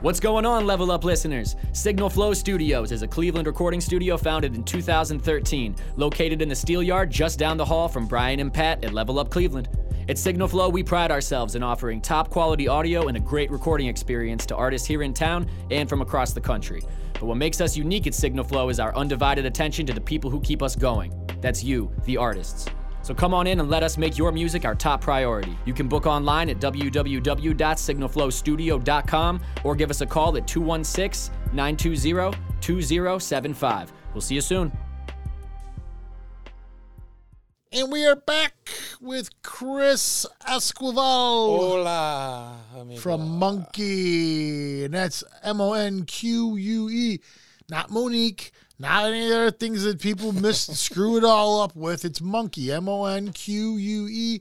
[0.00, 1.54] What's going on, Level Up listeners?
[1.74, 6.82] Signal Flow Studios is a Cleveland recording studio founded in 2013, located in the Steel
[6.82, 9.68] Yard just down the hall from Brian and Pat at Level Up Cleveland.
[10.06, 13.86] At Signal Flow, we pride ourselves in offering top quality audio and a great recording
[13.86, 16.82] experience to artists here in town and from across the country.
[17.14, 20.30] But what makes us unique at Signal Flow is our undivided attention to the people
[20.30, 21.10] who keep us going.
[21.40, 22.66] That's you, the artists.
[23.00, 25.56] So come on in and let us make your music our top priority.
[25.64, 33.92] You can book online at www.signalflowstudio.com or give us a call at 216 920 2075.
[34.12, 34.72] We'll see you soon.
[37.72, 38.54] And we are back
[39.04, 43.00] with Chris Esquivel Hola, amigo.
[43.00, 44.84] from Monque.
[44.86, 47.20] And that's M O N Q U E,
[47.68, 52.04] not Monique, not any other things that people miss, screw it all up with.
[52.04, 54.40] It's Monque, M O N Q U E.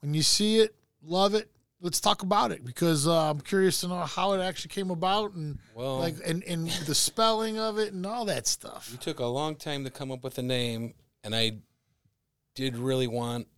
[0.00, 1.50] When you see it, love it.
[1.80, 5.34] Let's talk about it because uh, I'm curious to know how it actually came about
[5.34, 8.90] and Well- like and, and the spelling of it and all that stuff.
[8.94, 11.58] It took a long time to come up with a name, and I
[12.54, 13.48] did really want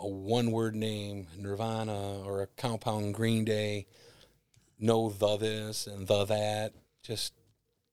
[0.00, 3.86] a one word name, Nirvana or a compound Green Day.
[4.78, 6.72] No the this and the that.
[7.02, 7.32] Just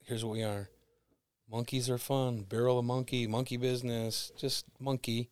[0.04, 0.70] here's what we are.
[1.52, 2.44] Monkeys are fun.
[2.44, 5.30] Barrel of monkey, monkey business, just monkey.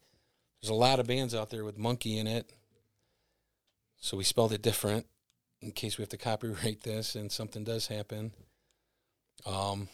[0.62, 2.52] There's a lot of bands out there with monkey in it.
[4.00, 5.06] So we spelled it different
[5.62, 8.32] in case we have to copyright this and something does happen.
[9.46, 9.90] Um,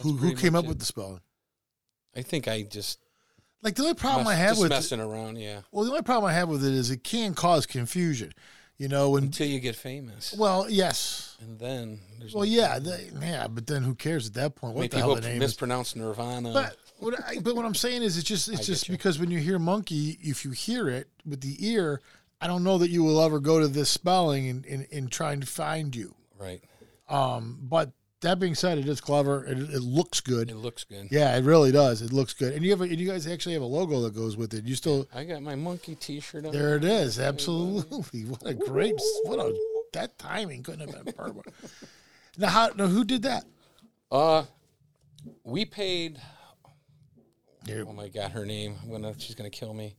[0.00, 0.68] Who, who came up it.
[0.68, 1.20] with the spelling?
[2.16, 3.00] I think I just
[3.64, 5.36] Like the only problem I have with messing around.
[5.38, 8.32] Yeah, Well, the only problem I have with it is it can cause confusion.
[8.76, 12.78] You know, when Until you get famous, well, yes, and then there's well, no- yeah,
[12.80, 14.76] they, yeah, but then who cares at that point?
[14.76, 15.40] I mean, the hell the name is?
[15.40, 16.52] mispronounce Nirvana.
[16.52, 18.92] But what I, but what I'm saying is, it's just it's just you.
[18.96, 22.00] because when you hear monkey, if you hear it with the ear,
[22.40, 25.40] I don't know that you will ever go to this spelling and and, and trying
[25.40, 26.16] to find you.
[26.38, 26.60] right,
[27.08, 27.92] Um, but
[28.24, 29.44] that being said, it is clever.
[29.46, 30.50] It, it looks good.
[30.50, 31.08] it looks good.
[31.10, 32.02] Yeah, it really does.
[32.02, 32.52] It looks good.
[32.52, 34.64] And you have a, and you guys actually have a logo that goes with it.
[34.64, 36.52] You still I got my monkey T-shirt on.
[36.52, 37.18] there it is.
[37.18, 38.22] Absolutely.
[38.28, 39.54] What a great what a
[39.92, 41.48] that timing couldn't have been perfect.
[42.38, 43.44] now how now who did that?
[44.10, 44.44] Uh,
[45.44, 46.20] we paid.
[47.66, 48.76] Here, Oh my god, her name.
[48.82, 49.14] I'm gonna.
[49.18, 49.96] She's gonna kill me.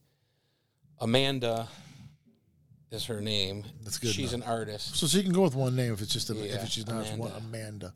[0.99, 1.67] Amanda
[2.91, 3.63] is her name.
[3.83, 4.95] That's good She's an artist.
[4.95, 6.87] So she can go with one name if it's just a, if Yeah, it's just
[6.87, 7.17] not Amanda.
[7.21, 7.93] one Amanda.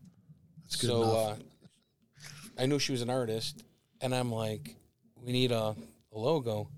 [0.69, 1.35] So uh,
[2.57, 3.63] I knew she was an artist,
[4.01, 4.75] and I'm like,
[5.15, 5.75] we need a,
[6.13, 6.69] a logo.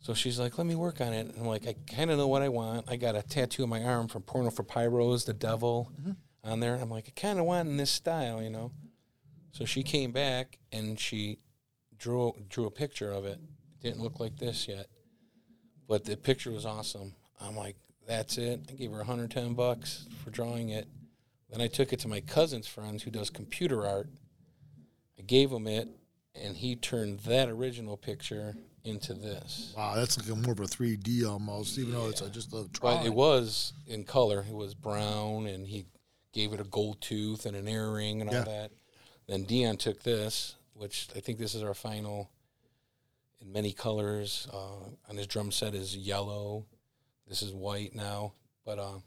[0.00, 1.26] So she's like, let me work on it.
[1.26, 2.86] And I'm like, I kind of know what I want.
[2.88, 6.12] I got a tattoo on my arm from Porno for Pyros, the devil Mm-hmm.
[6.50, 6.74] on there.
[6.76, 8.70] I'm like, I kind of want in this style, you know.
[9.52, 11.38] So she came back and she
[11.96, 13.38] drew drew a picture of it.
[13.80, 14.86] Didn't look like this yet,
[15.88, 17.14] but the picture was awesome.
[17.40, 17.76] I'm like,
[18.06, 18.60] that's it.
[18.68, 20.86] I gave her 110 bucks for drawing it.
[21.54, 24.08] Then I took it to my cousin's friends who does computer art.
[25.16, 25.88] I gave him it,
[26.34, 29.72] and he turned that original picture into this.
[29.76, 32.66] wow, that's like a more of a 3D almost, even though it's a, just a
[32.72, 32.98] drawing.
[32.98, 34.44] But it was in color.
[34.48, 35.86] It was brown, and he
[36.32, 38.72] gave it a gold tooth and an earring and all that.
[39.28, 42.30] Then Dion took this, which I think this is our final
[43.40, 44.48] in many colors.
[44.52, 46.66] Uh, on his drum set is yellow.
[47.28, 48.32] This is white now,
[48.66, 48.98] but uh,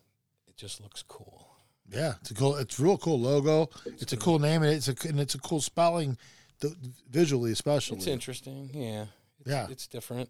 [0.47, 1.46] it just looks cool.
[1.89, 2.55] Yeah, it's a cool.
[2.57, 3.69] It's a real cool logo.
[3.85, 6.17] It's a cool name, and it's a and it's a cool spelling,
[6.59, 6.75] the,
[7.09, 7.97] visually especially.
[7.97, 9.05] It's interesting, yeah.
[9.39, 9.67] It's, Yeah.
[9.69, 10.29] it's different.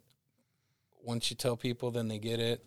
[1.04, 2.64] Once you tell people, then they get it.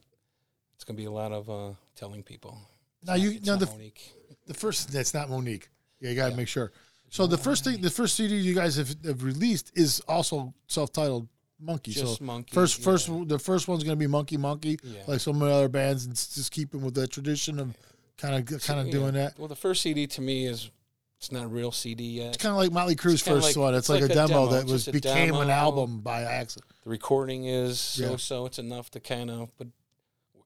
[0.75, 2.59] It's gonna be a lot of uh, telling people.
[3.01, 4.13] It's Now not- you- it's now the- Monique.
[4.47, 4.91] the first.
[4.91, 5.69] That's not Monique.
[6.01, 6.37] Yeah, you got to Yeah.
[6.37, 6.73] make sure.
[7.11, 11.29] So the first thing, the first CD you guys have, have released is also self-titled
[11.63, 11.91] Monque.
[11.91, 13.25] Just so Monque, first, first, yeah.
[13.27, 15.03] the first one's gonna be Monque Monque, Yeah.
[15.07, 17.77] like some of the other bands, and just keeping with that tradition of
[18.21, 18.93] kind of kind of Yeah.
[18.93, 19.39] doing that.
[19.39, 20.71] Well, the first CD to me is
[21.19, 22.29] it's not a real CD yet.
[22.35, 23.75] It's kind of like Motley Crue's first like- one.
[23.75, 24.49] It's, it's like, like a demo, demo.
[24.53, 26.71] that was became an album by accident.
[26.85, 28.17] the recording is so Yeah.
[28.17, 28.47] so.
[28.47, 29.69] It's enough to kind of, but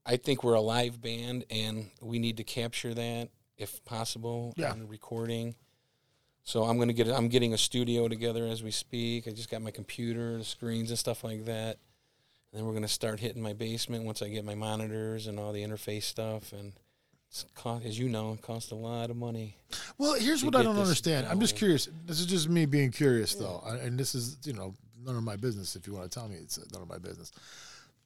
[0.07, 4.73] I think we're a live band and we need to capture that if possible Yeah.
[4.73, 5.55] in the recording.
[6.43, 9.27] So I'm gonna get I'm getting a studio together as we speak.
[9.29, 11.79] I just got my computer, the screens and stuff like that.
[12.53, 15.53] And then we're gonna start hitting my basement once I get my monitors and all
[15.53, 16.53] the interface stuff.
[16.53, 16.73] And
[17.55, 19.57] cost, as you know, it costs a lot of money.
[19.99, 21.27] Well, here's what I don't understand.
[21.29, 21.89] I'm just curious.
[22.07, 25.37] This is just me being curious, though, and this is you know none of my
[25.37, 25.77] business.
[25.77, 27.33] If you want to tell me, it's uh, none of my business.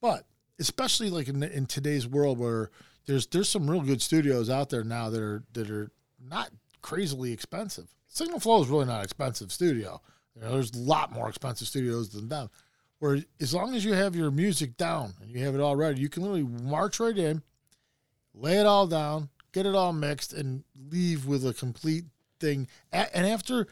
[0.01, 0.25] But
[0.59, 2.71] especially like in, in today's world, where
[3.07, 6.51] there's there's some real good studios out there now that are that are not
[6.83, 7.89] crazily expensive.
[8.07, 10.01] Signal Flow is really not an expensive studio.
[10.35, 12.51] You know, there's a lot more expensive studios than them.
[12.99, 16.01] Where as long as you have your music down and you have it all ready,
[16.01, 17.43] you can literally march right in,
[18.41, 22.05] lay it all down, get it all mixed, and leave with a complete
[22.41, 22.69] thing.
[22.93, 23.67] And after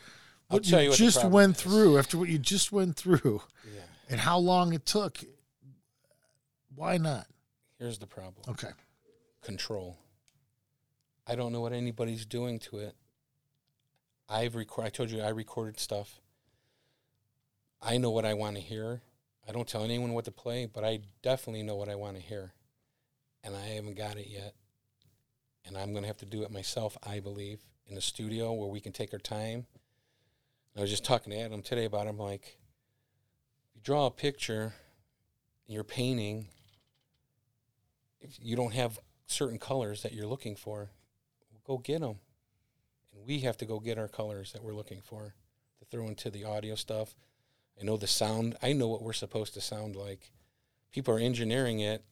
[0.49, 1.63] what you, you what just went is.
[1.63, 3.83] through, after what you just went through, Yeah.
[4.11, 5.19] and how long it took,
[6.75, 7.27] why not?
[7.79, 8.43] Here's the problem.
[8.49, 8.71] Okay.
[9.43, 9.97] control.
[11.27, 12.95] I don't know what anybody's doing to it.
[14.29, 14.85] I've record.
[14.87, 16.21] I told you I recorded stuff.
[17.81, 19.03] I know what I want to hear.
[19.49, 22.23] I don't tell anyone what to play, but I definitely know what I want to
[22.23, 22.53] hear,
[23.47, 24.55] and I haven't got it yet.
[25.65, 26.99] And I'm gonna have to do it myself.
[27.03, 29.67] I believe in the studio where we can take our time.
[30.77, 32.07] I was just talking to Adam today about.
[32.07, 32.11] It.
[32.11, 32.59] I'm like,
[33.75, 34.75] you draw a picture,
[35.67, 36.49] you're painting.
[38.21, 40.91] If you don't have certain colors that you're looking for,
[41.65, 42.19] go get them.
[43.15, 45.35] And we have to go get our colors that we're looking for
[45.79, 47.15] to throw into the audio stuff.
[47.81, 48.57] I know the sound.
[48.63, 50.33] I know what we're supposed to sound like.
[50.93, 52.05] People are engineering it.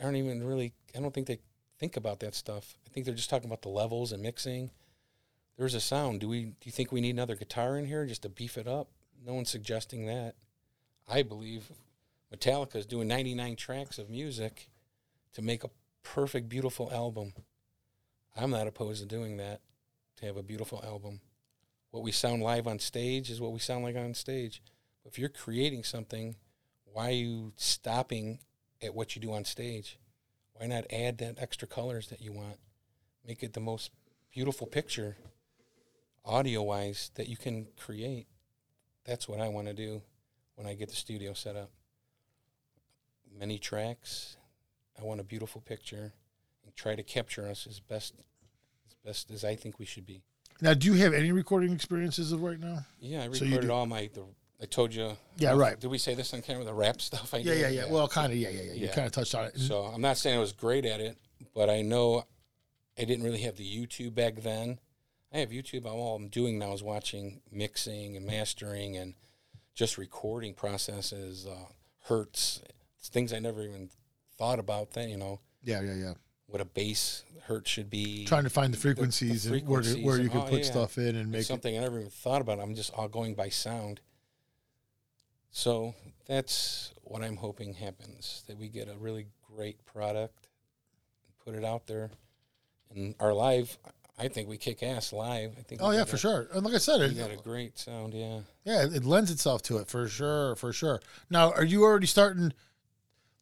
[0.00, 0.72] Aren't even really.
[0.96, 1.38] I don't think they
[1.78, 2.76] think about that stuff.
[2.86, 4.70] I think they're just talking about the levels and mixing.
[5.56, 6.20] There's a sound.
[6.20, 6.44] Do we?
[6.44, 8.88] Do you think we need another guitar in here just to beef it up?
[9.24, 10.34] No one's suggesting that.
[11.08, 11.70] I believe
[12.34, 14.68] Metallica is doing 99 tracks of music
[15.34, 15.70] to make a
[16.02, 17.32] perfect, beautiful album.
[18.36, 19.60] I'm not opposed to doing that,
[20.16, 21.20] to have a beautiful album.
[21.90, 24.62] What we sound live on stage is what we sound like on stage.
[25.04, 26.36] If you're creating something,
[26.84, 28.40] why are you stopping
[28.82, 29.98] at what you do on stage?
[30.54, 32.56] Why not add that extra colors that you want?
[33.26, 33.90] Make it the most
[34.32, 35.16] beautiful picture,
[36.24, 38.26] audio wise, that you can create.
[39.04, 40.02] That's what I want to do
[40.54, 41.70] when I get the studio set up.
[43.38, 44.36] Many tracks,
[44.98, 46.12] I want a beautiful picture
[46.64, 48.14] and try to capture us as best
[48.88, 50.22] as best as I think we should be.
[50.60, 52.86] Now, do you have any recording experiences of right now?
[52.98, 54.08] Yeah, I recorded do- all my.
[54.12, 54.24] The,
[54.60, 55.12] I told you.
[55.36, 55.78] Yeah, uh, right.
[55.78, 56.64] Did we say this on camera?
[56.64, 57.60] The rap stuff I Yeah, did.
[57.60, 57.92] yeah, yeah.
[57.92, 58.72] Well, kind of, yeah, yeah, yeah.
[58.72, 58.94] You Yeah.
[58.94, 59.58] kind of touched on it.
[59.58, 61.18] So I'm not saying I was great at it,
[61.54, 62.24] but I know
[62.98, 64.78] I didn't really have the YouTube back then.
[65.32, 65.84] I have YouTube.
[65.84, 69.14] All I'm doing now is watching mixing and mastering and
[69.74, 71.66] just recording processes, uh,
[72.04, 72.62] hertz,
[73.02, 73.90] things I never even
[74.38, 74.92] thought about.
[74.92, 76.14] Then you know yeah, yeah, yeah.
[76.46, 78.24] what a bass hertz should be.
[78.24, 80.70] Trying to find the frequencies, and where, to, frequencies where you can oh, put yeah.
[80.70, 81.44] stuff in and make it.
[81.44, 82.58] something I never even thought about.
[82.58, 84.00] I'm just all going by sound.
[85.50, 85.94] So
[86.26, 90.48] that's what I'm hoping happens that we get a really great product,
[91.44, 92.10] put it out there,
[92.94, 93.76] and our live.
[94.18, 95.52] I think we kick ass live.
[95.58, 95.80] I think.
[95.82, 96.48] Oh yeah, for a- sure.
[96.52, 98.14] And like I said, We it, got a great sound.
[98.14, 98.40] Yeah.
[98.64, 101.00] yeah, it lends itself to it for sure, for sure.
[101.30, 102.52] Now, are you already starting?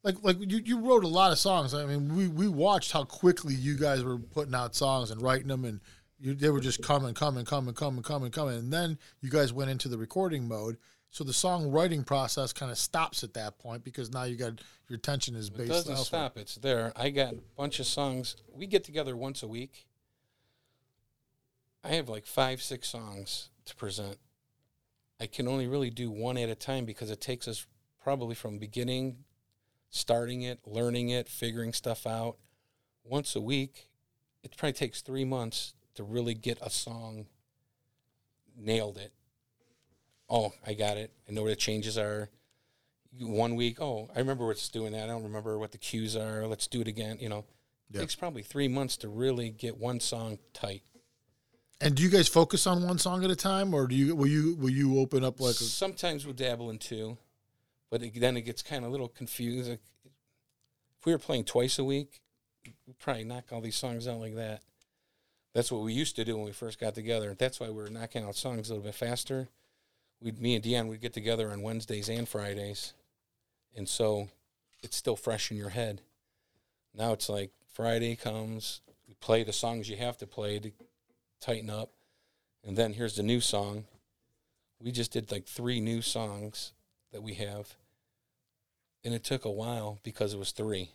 [0.03, 1.73] Like, like you, you wrote a lot of songs.
[1.73, 5.47] I mean, we, we watched how quickly you guys were putting out songs and writing
[5.47, 5.79] them, and
[6.19, 8.55] you, they were just coming, coming, coming, coming, coming, coming.
[8.59, 10.77] And then you guys went into the recording mode.
[11.15, 14.97] So the songwriting process kind of stops at that point because now you got your
[14.97, 15.69] attention is It based.
[15.71, 16.23] doesn't elsewhere.
[16.23, 16.37] stop.
[16.37, 16.91] It's there.
[16.93, 18.35] I got a bunch of songs.
[18.53, 19.87] We get together once a week.
[21.85, 24.17] I have like five, six songs to present.
[25.17, 27.65] I can only really do one at a time because it takes us
[28.03, 29.19] probably from beginning,
[29.91, 32.35] starting it, learning it, figuring stuff out.
[33.05, 33.87] Once a week,
[34.43, 37.27] it probably takes three months to really get a song
[38.57, 39.13] nailed it.
[40.29, 41.11] Oh, I got it.
[41.29, 42.29] I know where the changes are
[43.19, 45.03] one week, oh, I remember what's doing that.
[45.03, 46.45] I don't remember what the cues are.
[46.47, 47.17] Let's do it again.
[47.21, 47.45] You know,
[47.89, 47.99] Yeah.
[47.99, 50.83] it takes probably three months to really get one song tight.
[51.81, 54.27] And do you guys focus on one song at a time, or do you will
[54.27, 57.17] you will you open up like a, Sometimes we'll dabble in two,
[57.89, 59.69] but it, then it gets kind of a little confused.
[59.69, 59.81] Like,
[60.99, 62.21] if we were playing twice a week,
[62.87, 64.61] we'd probably knock all these songs out like that.
[65.53, 67.33] That's what we used to do when we first got together.
[67.37, 69.47] That's why we were knocking out songs a little bit faster.
[70.21, 72.93] We'd me and Deanne would get together on Wednesdays and Fridays,
[73.75, 74.29] and so
[74.81, 76.01] it's still fresh in your head.
[76.93, 80.71] Now it's like Friday comes, we play the songs you have to play to
[81.41, 81.91] tighten up,
[82.63, 83.85] and then here's the new song.
[84.79, 86.73] We just did like three new songs
[87.11, 87.75] that we have,
[89.03, 90.91] and it took a while because it was three.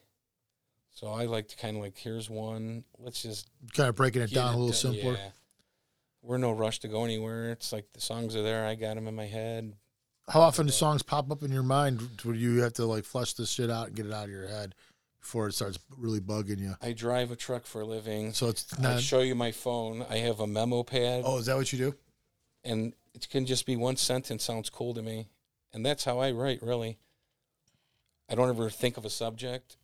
[0.94, 2.84] So I like to kind of like here's one.
[2.98, 4.76] Let's just kind of breaking it down a little done.
[4.76, 5.12] simpler?
[5.12, 5.30] Yeah.
[6.22, 7.50] We're no rush to go anywhere.
[7.52, 8.66] It's like the songs are there.
[8.66, 9.74] I got them in my head.
[10.28, 13.32] How often do songs pop up in your mind where you have to like flush
[13.34, 14.74] this shit out and get it out of your head
[15.20, 16.74] before it starts really bugging you?
[16.82, 18.32] I drive a truck for a living.
[18.32, 19.00] So it's I not.
[19.02, 20.04] show you my phone.
[20.08, 21.94] I have a memo pad, Oh, is that what you do?
[22.64, 24.44] and it can just be one sentence.
[24.44, 25.26] Sounds cool to me,
[25.72, 26.62] and that's how I write.
[26.62, 26.98] Really,
[28.28, 29.78] I don't ever think of a subject.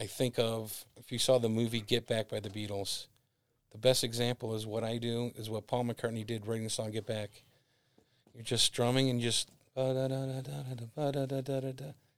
[0.00, 3.06] I think of if you saw the movie Get Back by the Beatles,
[3.72, 6.90] the best example is what I do is what Paul McCartney did writing the song
[6.90, 7.30] Get Back.
[8.34, 9.50] You're just strumming and just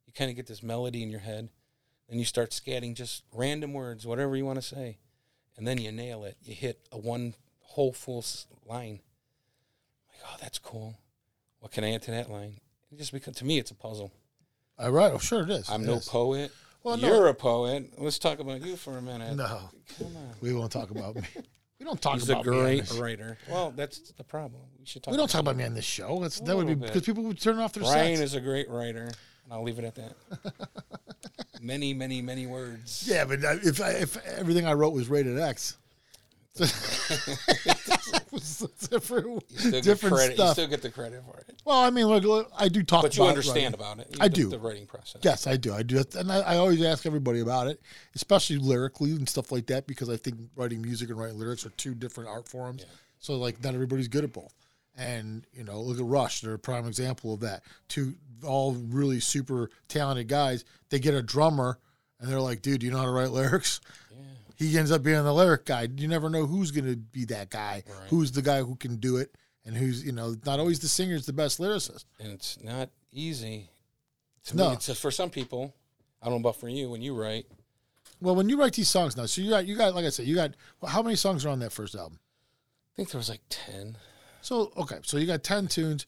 [0.06, 1.48] you kind of get this melody in your head
[2.08, 4.98] and you start scatting just random words, whatever you want to say.
[5.56, 6.36] And then you nail it.
[6.42, 8.24] You hit a one whole full
[8.66, 9.00] line.
[10.08, 10.96] Like, oh, that's cool.
[11.60, 12.58] What can I add to that line?
[12.90, 14.12] And just because to me, it's a puzzle.
[14.78, 15.12] All right.
[15.12, 15.68] Oh, sure it is.
[15.70, 16.08] I'm it no is.
[16.08, 16.50] poet.
[16.84, 17.08] Well, no.
[17.08, 17.92] You're a poet.
[17.98, 19.36] Let's talk about you for a minute.
[19.36, 20.30] No, Come on.
[20.40, 21.22] we won't talk about me.
[21.78, 23.38] We don't talk He's a about on great writer.
[23.50, 24.62] Well, that's the problem.
[24.78, 25.10] We should talk.
[25.10, 26.20] We don't talk about me on this show.
[26.22, 28.30] That's that would be because people would turn off their Ryan sets.
[28.30, 29.16] is a great writer, and
[29.50, 30.14] I'll leave it at that.
[31.60, 33.02] many, many, many words.
[33.08, 35.76] yeah, but if I, if everything I wrote was rated X,
[38.32, 38.58] was
[38.90, 40.38] different, You still get different credit.
[40.38, 43.02] You still get the credit for it, well, I mean, look, look, I do talk.
[43.02, 43.96] but you about understand writing.
[43.96, 44.08] about it.
[44.16, 44.48] You- I do.
[44.48, 45.20] the writing process.
[45.22, 45.72] Yes, I do.
[45.72, 47.80] I do, and I, I always ask everybody about it,
[48.14, 51.70] especially lyrically and stuff like that, because I think writing music and writing lyrics are
[51.70, 52.84] two different art forms.
[53.20, 54.52] So, like, not everybody's good at both.
[54.96, 57.62] And you know, look at Rush; they're a prime example of that.
[57.88, 58.14] Two
[58.44, 60.64] all really super talented guys.
[60.90, 61.78] They get a drummer,
[62.20, 63.80] and they're like, "Dude, do you know how to write lyrics?"
[64.62, 65.88] He ends up being the lyric guy.
[65.96, 67.82] You never know who's going to be that guy.
[67.86, 68.08] Right.
[68.08, 69.34] Who's the guy who can do it,
[69.64, 72.04] and who's you know not always the singer's the best lyricist.
[72.20, 73.68] and it's not easy.
[74.46, 74.68] To No.
[74.70, 75.74] me, it's for some people.
[76.20, 77.46] I don't know about for you when you write.
[78.20, 80.26] Well, when you write these songs now, so you got you got like I said,
[80.26, 82.18] you got well, how many songs are on that first album?
[82.92, 83.96] I think there was like ten.
[84.40, 86.06] So okay, so you got ten tunes,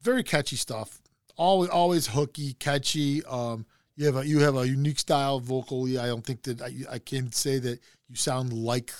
[0.00, 1.00] very catchy stuff.
[1.36, 3.24] Always always hooky, catchy.
[3.24, 3.66] Um,
[3.96, 5.98] you have a you have a unique style vocally.
[5.98, 8.92] I don't think that I, I can say that you sound like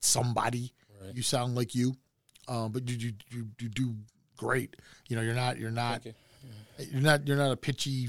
[0.00, 0.72] somebody.
[1.00, 1.14] Right.
[1.14, 1.94] You sound like you,
[2.48, 3.94] um, but you, you you you do
[4.36, 4.76] great.
[5.08, 6.12] You know, you're not you're not you.
[6.90, 8.08] you're not you're not a pitchy.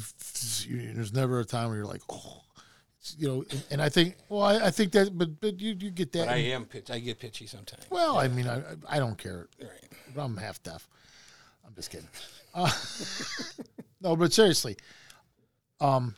[0.69, 2.41] There's never a time where you're like, oh,
[3.17, 5.91] you know, and, and I think, well, I, I think that, but but you you
[5.91, 6.27] get that.
[6.27, 6.89] But I am pitch.
[6.89, 7.83] I get pitchy sometimes.
[7.89, 9.47] well, I mean, I I don't care.
[9.61, 10.17] Right.
[10.17, 10.87] I'm half deaf.
[11.65, 12.07] I'm just kidding.
[12.55, 12.69] Uh,
[14.01, 14.77] no, but seriously,
[15.81, 16.15] um,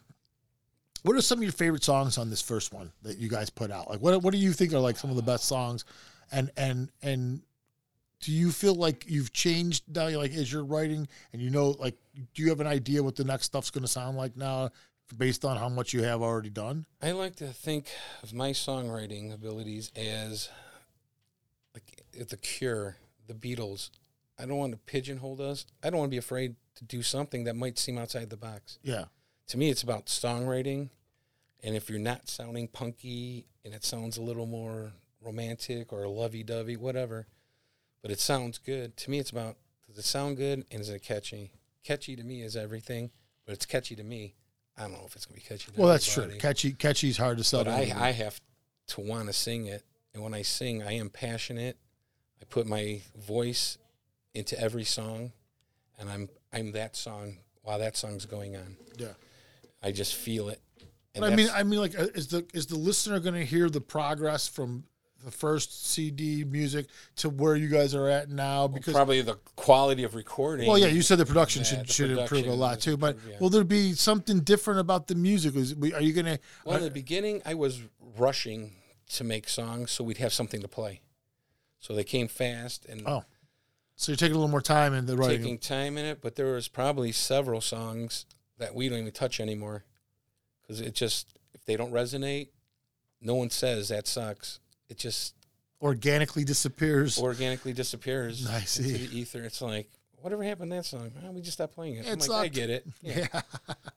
[1.05, 3.69] what are some of your favorite songs on this first one that you guys put
[3.69, 3.89] out?
[3.89, 5.85] Like, what what do you think are like some of the best songs?
[6.31, 7.41] And and and
[8.21, 10.09] do you feel like you've changed now?
[10.09, 11.95] Like, as you're writing, and you know, like,
[12.33, 14.71] do you have an idea what the next stuff's going to sound like now,
[15.15, 16.87] based on how much you have already done?
[17.03, 17.87] I like to think
[18.23, 20.49] of my songwriting abilities as
[21.75, 22.97] like the Cure,
[23.27, 23.91] the Beatles.
[24.39, 25.67] I don't want to pigeonhole us.
[25.83, 28.79] I don't want to be afraid to do something that might seem outside the box.
[28.81, 29.05] Yeah,
[29.47, 30.89] To me, it's about songwriting,
[31.63, 36.77] and if you're not sounding punky and it sounds a little more romantic or lovey-dovey,
[36.77, 37.27] whatever,
[38.01, 38.97] but it sounds good.
[38.97, 41.51] To me, it's about does it sound good and is it catchy?
[41.83, 43.11] Catchy to me is everything,
[43.45, 44.35] but it's catchy to me.
[44.77, 45.71] I don't know if it's gonna be catchy.
[45.71, 46.29] To well, that's true.
[46.37, 47.63] Catchy, catchy is hard to sell.
[47.63, 48.07] But to I.
[48.07, 48.41] I have
[48.87, 49.83] to want to sing it.
[50.13, 51.77] And when I sing, I am passionate.
[52.41, 53.77] I put my voice
[54.33, 55.31] into every song,
[55.99, 58.77] and I'm I'm that song while that song's going on.
[58.97, 59.13] yeah.
[59.85, 60.59] I just feel it.
[61.21, 63.79] I mean, I mean, like, uh, is the is the listener going to hear the
[63.79, 64.83] progress from
[65.23, 68.67] the first CD music to where you guys are at now?
[68.67, 70.67] Because probably the quality of recording.
[70.67, 72.97] well, yeah, you said the production Yeah, should the should improve a lot too.
[72.97, 73.37] But yeah.
[73.39, 75.55] will there be something different about the music?
[75.55, 76.39] Is are you going to?
[76.65, 77.81] Well, in the beginning, I was
[78.17, 78.73] rushing
[79.13, 81.01] to make songs so we'd have something to play.
[81.79, 83.23] So they came fast and Oh,
[83.95, 85.37] so you're taking a little more time in the writing.
[85.37, 88.25] taking time in it, but there was probably several songs
[88.57, 89.83] that we don't even touch anymore
[90.61, 92.49] because it just if they don't resonate,
[93.21, 94.59] no one says that sucks.
[94.89, 95.33] It just
[95.81, 97.17] organically disappears.
[97.19, 98.91] organically disappears I into see.
[99.07, 99.43] the ether.
[99.43, 99.89] It's like
[100.21, 101.11] whatever happened to that song?
[101.25, 102.05] Oh, we just stopped playing it.
[102.07, 102.85] It I'm like, I get it.
[103.01, 103.41] Yeah, yeah,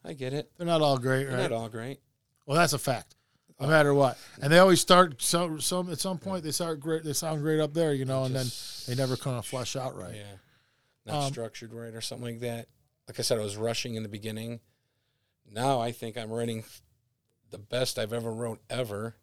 [0.05, 0.51] I get it.
[0.57, 1.49] they're not all great, They're right?
[1.49, 1.99] not all great.
[2.45, 3.15] Well, that's a fact.
[3.61, 7.03] No matter what, and they always start some some at some point they start great.
[7.03, 9.75] They sound great up there, you know, and Just- then they never kind of flesh
[9.75, 10.15] out right.
[10.15, 10.23] Yeah.
[11.05, 12.67] Not Um, structured right or something like that.
[13.09, 14.59] Like I said, I was rushing in the beginning.
[15.51, 16.63] Now I think I'm writing
[17.49, 19.15] the best I've ever wrote ever.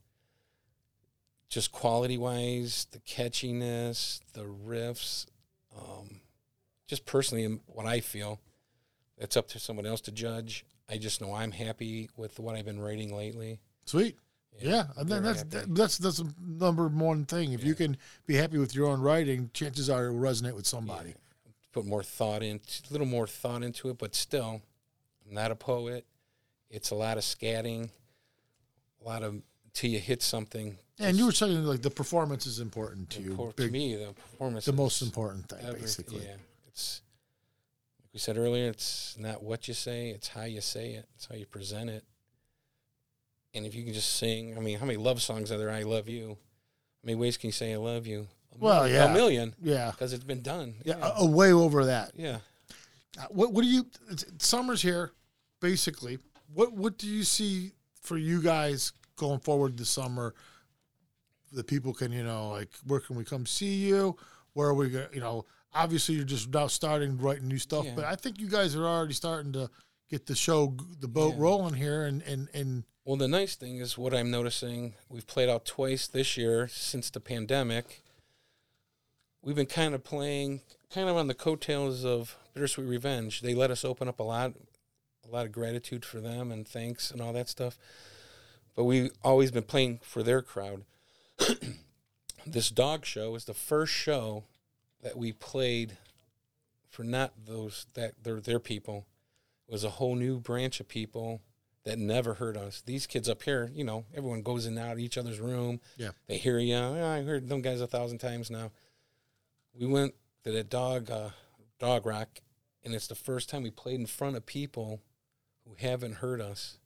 [1.48, 5.26] Just quality wise, the catchiness, the riffs,
[5.78, 6.20] um,
[6.88, 8.40] just personally what I feel.
[9.18, 10.64] It's up to someone else to judge.
[10.90, 13.60] I just know I'm happy with what I've been writing lately.
[13.84, 14.16] Sweet.
[14.58, 17.52] Yeah, then that's that, that's that's the number one thing.
[17.52, 20.66] If you can be happy with your own writing, chances are it will resonate with
[20.66, 21.14] somebody.
[21.76, 24.62] Put more thought in, a little more thought into it, but still,
[25.26, 26.06] I'm not a poet.
[26.70, 27.90] It's a lot of scatting,
[29.00, 29.42] a lot of
[29.74, 30.78] till you hit something.
[30.98, 33.52] And you were saying like the performance is important to you.
[33.56, 36.24] Big- to me, the performance, the most important thing, every- basically.
[36.24, 37.02] Yeah, it's
[38.00, 38.70] like we said earlier.
[38.70, 41.06] It's not what you say; it's how you say it.
[41.14, 42.04] It's how you present it.
[43.52, 45.70] And if you can just sing, I mean, how many love songs are there?
[45.70, 46.28] I love you.
[46.30, 48.28] How many ways can you say I love you?
[48.54, 49.10] A Well, million- yeah.
[49.10, 50.76] a million, Yeah, because it's been done.
[50.84, 52.12] yeah, a, a way over that.
[52.16, 52.38] yeah.
[53.18, 53.86] Uh, What what do you?
[54.10, 55.12] it's- Summer's here,
[55.60, 56.18] basically.
[56.54, 57.72] What what do you see
[58.02, 60.34] for you guys going forward this summer?
[61.52, 64.16] That people can you know like where can we come see you?
[64.52, 65.08] Where are we going?
[65.14, 67.94] You know, obviously you're just now starting writing new stuff, Yeah.
[67.94, 69.70] but I think you guys are already starting to
[70.10, 71.40] get the show the boat Yeah.
[71.42, 74.94] rolling here, and and and Well, the nice thing is what I'm noticing.
[75.08, 78.02] We've played out twice this year since the pandemic.
[79.46, 83.42] We've been kind of playing, kind of on the coattails of Bittersweet Revenge.
[83.42, 84.54] They let us open up a lot,
[85.24, 87.78] a lot of gratitude for them and thanks and all that stuff.
[88.74, 90.82] But we've always been playing for their crowd.
[92.46, 94.42] this dog show is the first show
[95.04, 95.96] that we played
[96.90, 99.06] for not those that they're their people.
[99.68, 101.40] It was a whole new branch of people
[101.84, 102.82] that never heard us.
[102.84, 105.80] These kids up here, you know, everyone goes in and out of each other's room.
[105.96, 106.10] Yeah.
[106.26, 106.74] They hear you.
[106.74, 108.72] "Oh, ah, I heard them guys a thousand times now.
[109.78, 110.14] We went
[110.44, 111.30] to the dog uh,
[111.78, 112.40] dog rock,
[112.84, 115.00] and it's the first time we played in front of people
[115.66, 116.78] who haven't heard us.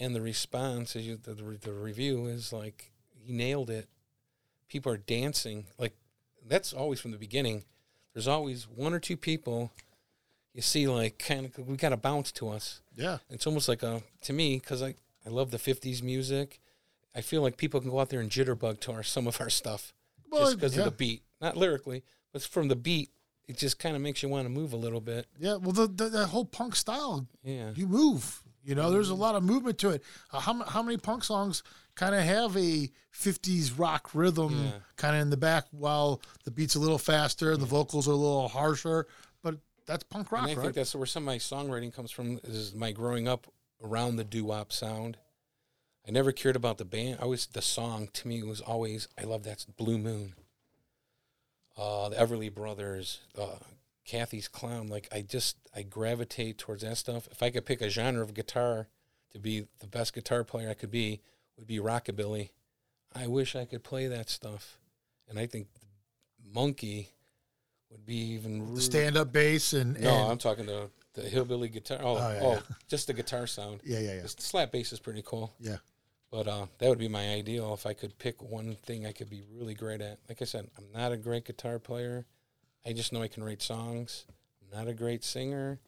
[0.00, 3.88] And the response, is the, the the review is like he nailed it.
[4.68, 5.92] People are dancing like
[6.46, 7.64] that's always from the beginning.
[8.12, 9.70] There's always one or two people
[10.54, 12.80] you see like kind of we got a bounce to us.
[12.94, 14.94] yeah, It's almost like a to me because I
[15.24, 16.60] I love the '50s music.
[17.14, 19.50] I feel like people can go out there and jitterbug to our some of our
[19.50, 19.92] stuff
[20.30, 20.80] Well, just because yeah.
[20.80, 23.10] of the beat, not lyrically, but from the beat.
[23.48, 25.26] It just kind of makes you want to move a little bit.
[25.38, 25.56] yeah.
[25.56, 28.40] Well, the, the that whole punk style Yeah, you move.
[28.64, 30.04] You know, there's a lot of movement to it.
[30.32, 31.64] Uh, how how many punk songs
[31.96, 34.70] kind of have a '50s rock rhythm Yeah.
[34.96, 38.12] kind of in the back, while the beat's a little faster and the vocals are
[38.12, 39.08] a little harsher?
[39.42, 40.62] But that's punk rock, and I right?
[40.62, 42.38] think that's where some of my songwriting comes from.
[42.44, 43.48] Is my growing up
[43.82, 45.16] around the doo wop sound.
[46.06, 47.16] I never cared about the band.
[47.18, 50.34] I always the song to me was always I love that Blue Moon.
[51.76, 53.56] Uh, the Everly Brothers, uh,
[54.04, 54.88] Cathy's Clown.
[54.88, 57.28] Like I just I gravitate towards that stuff.
[57.30, 58.88] If I could pick a genre of guitar
[59.32, 61.20] to be the best guitar player I could be,
[61.56, 62.50] would be rockabilly.
[63.14, 64.78] I wish I could play that stuff,
[65.28, 65.68] and I think
[66.54, 67.08] Monque
[67.90, 71.68] would be even The stand up bass and, no, and I'm talking the the hillbilly
[71.68, 71.98] guitar.
[72.02, 72.60] Oh, Oh, oh, yeah, yeah.
[72.88, 73.80] just the guitar sound.
[73.84, 75.76] yeah, yeah, yeah, The slap bass is pretty cool, yeah.
[76.32, 79.30] But uh, that would be my ideal if I could pick one thing I could
[79.30, 80.18] be really great at.
[80.28, 82.26] Like I said, I'm not a great guitar player.
[82.84, 84.24] I just know I can write songs.
[84.62, 85.78] I'm not a great singer.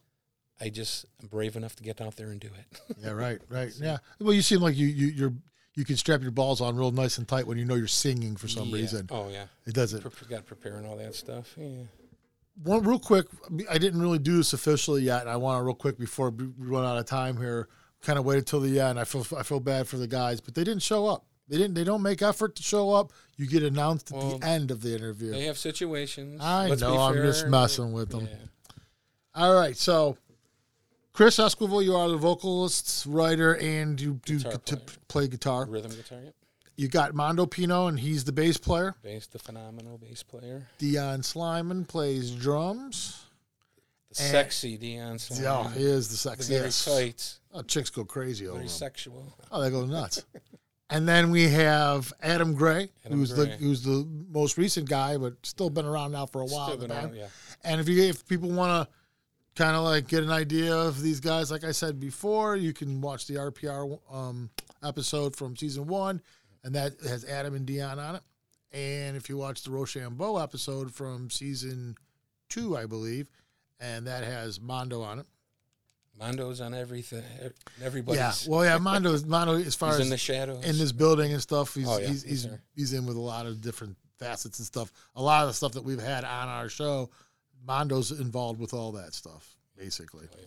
[0.61, 2.79] I just am brave enough to get out there and do it.
[3.03, 3.71] Yeah, right, right.
[3.77, 3.97] Yeah.
[4.21, 5.33] Well, you seem like you you you're
[5.73, 8.37] you can strap your balls on real nice and tight when you know you're singing
[8.37, 8.75] for some Yeah.
[8.75, 9.07] reason.
[9.11, 10.01] Oh yeah, It doesn't.
[10.01, 11.53] Pre- got to prepare and all that stuff.
[11.57, 11.83] Yeah.
[12.63, 13.25] One real quick.
[13.69, 16.45] I didn't really do this officially yet, and I want to real quick before we
[16.57, 17.67] run out of time here.
[18.05, 18.99] Kind of waited till the end.
[18.99, 21.25] I feel I feel bad for the guys, but they didn't show up.
[21.47, 21.73] They didn't.
[21.73, 23.11] They don't make effort to show up.
[23.35, 25.31] You get announced at Well, the end of the interview.
[25.31, 26.39] They have situations.
[26.41, 26.97] I Let's know.
[26.99, 28.27] I'm just messing with them.
[28.31, 28.35] Yeah.
[29.33, 29.75] All right.
[29.75, 30.17] So,
[31.13, 35.65] Chris Esquivel, you are the vocalist, writer, and you do Guitar play guitar.
[35.65, 36.19] Rhythm guitar.
[36.23, 36.33] Yep.
[36.77, 38.95] You got Mondo Pino, and he's the bass player.
[39.01, 40.67] Bass, the phenomenal bass player.
[40.77, 43.23] Dion Slyman plays drums.
[44.11, 45.17] The And- sexy Dion.
[45.17, 45.41] Sliman.
[45.41, 46.85] Yeah, he is the The very sexiest.
[46.85, 48.69] tight, Oh, chicks go crazy over very him.
[48.69, 49.33] sexual.
[49.49, 50.25] Oh, they go nuts.
[50.89, 55.33] and then we have Adam Gray, Adam who's the who's the most recent guy, but
[55.43, 56.67] still been around now for a while.
[56.67, 57.27] Still been on, yeah.
[57.63, 58.93] And if you if people want to
[59.55, 62.99] kind of like get an idea of these guys, like I said before, you can
[62.99, 64.49] watch the RPR um,
[64.83, 66.21] episode from season one,
[66.65, 68.21] and that has Adam and Dion on it.
[68.73, 71.95] And if you watch the Rochambeau episode from season
[72.49, 73.29] two, I believe,
[73.79, 75.25] and that has Mondo on it.
[76.17, 77.23] Mondo's on everything.
[77.83, 80.63] Everybody's yeah, well, yeah, Mondo, Mondo, as far he's as in the shadows.
[80.65, 81.73] in this building and stuff.
[81.75, 84.91] He's Oh, yeah, he's he's, he's in with a lot of different facets and stuff.
[85.15, 87.09] A lot of the stuff that we've had on our show,
[87.67, 90.27] Mondo's involved with all that stuff, basically.
[90.33, 90.39] Oh,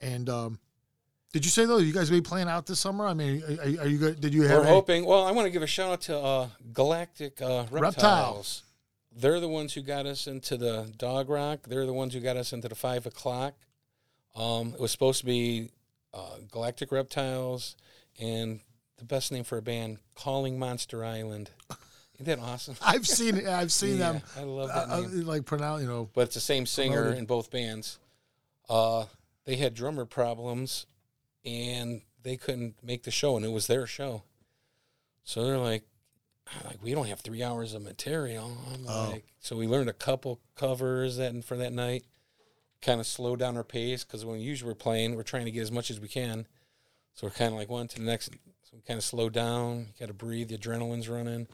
[0.00, 0.58] And um,
[1.32, 3.06] did you say though you guys will be playing out this summer?
[3.06, 4.20] I mean, are, are you good?
[4.20, 4.60] Did you have?
[4.60, 5.04] We're any- hoping.
[5.04, 7.82] Well, I want to give a shout out to uh, Galactic uh, Reptiles.
[7.82, 8.62] Reptiles.
[9.14, 11.66] They're the ones who got us into the Dog Rock.
[11.68, 13.52] They're the ones who got us into the five o'clock.
[14.34, 15.70] Um, it was supposed to be
[16.14, 17.76] uh, Galactic Reptiles
[18.20, 18.60] and
[18.98, 21.50] the best name for a band, Calling Monster Island.
[22.18, 22.76] Isn't that awesome?
[22.82, 23.46] I've seen it.
[23.46, 24.22] I've seen Yeah, them.
[24.36, 25.26] I love Uh, that uh, name.
[25.26, 26.08] like pronounce, you know.
[26.14, 27.18] but it's the same singer Promoted.
[27.18, 27.98] in both bands.
[28.68, 29.04] Uh,
[29.44, 30.86] they had drummer problems,
[31.44, 34.22] and they couldn't make the show, and it was their show.
[35.24, 35.82] So they're like,
[36.64, 38.56] like we don't have three hours of material.
[38.72, 39.10] I'm Oh.
[39.12, 42.04] like, so we learned a couple covers that for that night.
[42.82, 45.62] Kind of slow down our pace because when usually we're playing, we're trying to get
[45.62, 46.46] as much as we can.
[47.14, 48.32] So we're kind of like one to the next.
[48.62, 49.78] So we kind of slow down.
[49.78, 50.48] You got to breathe.
[50.48, 51.46] The adrenaline's running.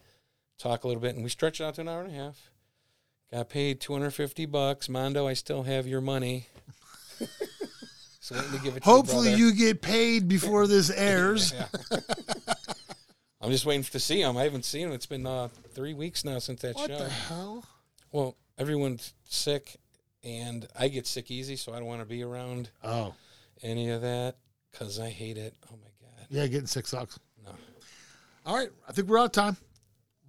[0.58, 2.50] Talk a little bit, and we stretched it out to an hour and a half.
[3.30, 4.88] Got paid 250 bucks.
[4.88, 6.46] Mondo, I still have your money.
[8.20, 11.52] so to give it Hopefully, you get paid before this airs.
[13.40, 14.36] I'm just waiting to see him.
[14.36, 14.92] I haven't seen him.
[14.94, 16.98] It's been uh, three weeks now since that What show.
[16.98, 17.64] the hell?
[18.10, 19.76] Well, everyone's sick,
[20.24, 23.14] and I get sick easy, so I don't want to be around Oh,
[23.62, 24.36] any of that
[24.72, 25.54] because I hate it.
[25.72, 26.26] Oh my god.
[26.30, 27.18] yeah, getting sick sucks.
[27.44, 27.52] No.
[28.46, 29.56] All right, I think we're out of time.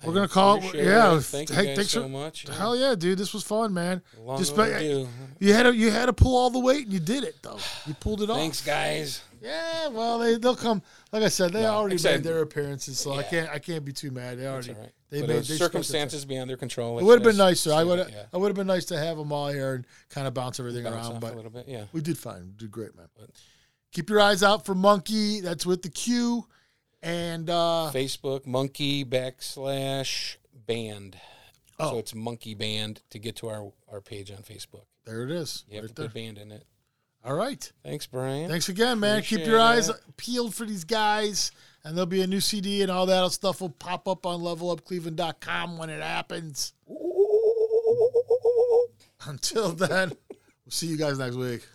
[0.04, 0.76] We're gonna call it.
[0.76, 1.20] Yeah.
[1.20, 2.46] Thank hey, thanks so for- much.
[2.48, 2.54] Yeah.
[2.56, 3.18] Hell yeah, dude!
[3.18, 4.02] This was fun, man.
[4.22, 7.24] Long Just You had to you had to pull all the weight, and you did
[7.24, 7.60] it though.
[7.86, 8.38] You pulled it off.
[8.38, 9.22] Thanks, guys.
[9.42, 10.82] Yeah, well, they they'll come.
[11.12, 13.84] Like I said, they No, already except- made their appearances, so I can't I can't
[13.86, 14.38] be too mad.
[14.38, 14.90] They already right.
[15.10, 17.00] they but made they the circumstances beyond their control.
[17.00, 17.74] It would have been nicer.
[17.74, 20.28] I would that, I would have been nice to have them all here and kind
[20.28, 20.84] of bounce everything.
[20.84, 21.68] Bounce around, but a little bit.
[21.68, 21.86] Yeah.
[21.94, 22.48] we did fine.
[22.48, 23.08] We did great, man.
[23.18, 23.30] But-
[23.92, 25.42] Keep your eyes out for Monque.
[25.42, 26.46] That's with the Q,
[27.02, 30.36] and uh, Facebook monque backslash
[30.68, 31.18] band.
[31.80, 31.92] Oh.
[31.92, 34.84] So it's monque band to get to our, our page on Facebook.
[35.06, 35.64] there it is.
[35.70, 36.10] You have right to there.
[36.10, 36.66] put band in it.
[37.24, 37.72] All right.
[37.84, 38.50] Thanks, Brian.
[38.50, 39.22] Thanks again, man.
[39.22, 39.96] Keep Appreciate your eyes it.
[40.18, 41.52] peeled for these guys.
[41.84, 45.78] And there'll be a new CD and all that stuff will pop up on levelupcleveland.com
[45.78, 46.74] when it happens.
[49.26, 51.66] Until then, we'll see you guys next week.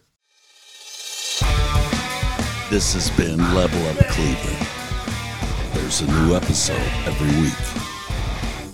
[2.71, 4.64] This has been Level Up Cleveland.
[5.95, 7.55] There's a new episode every week.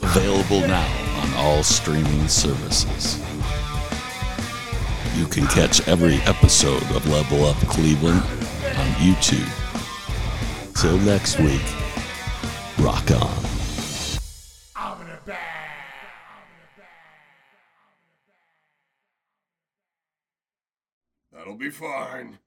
[0.02, 3.18] Available now on all streaming services.
[5.18, 9.46] You can catch every episode of Level Up Cleveland on YouTube.
[10.80, 11.60] Till next week,
[12.78, 13.44] rock on.
[21.30, 22.38] That'll be fine.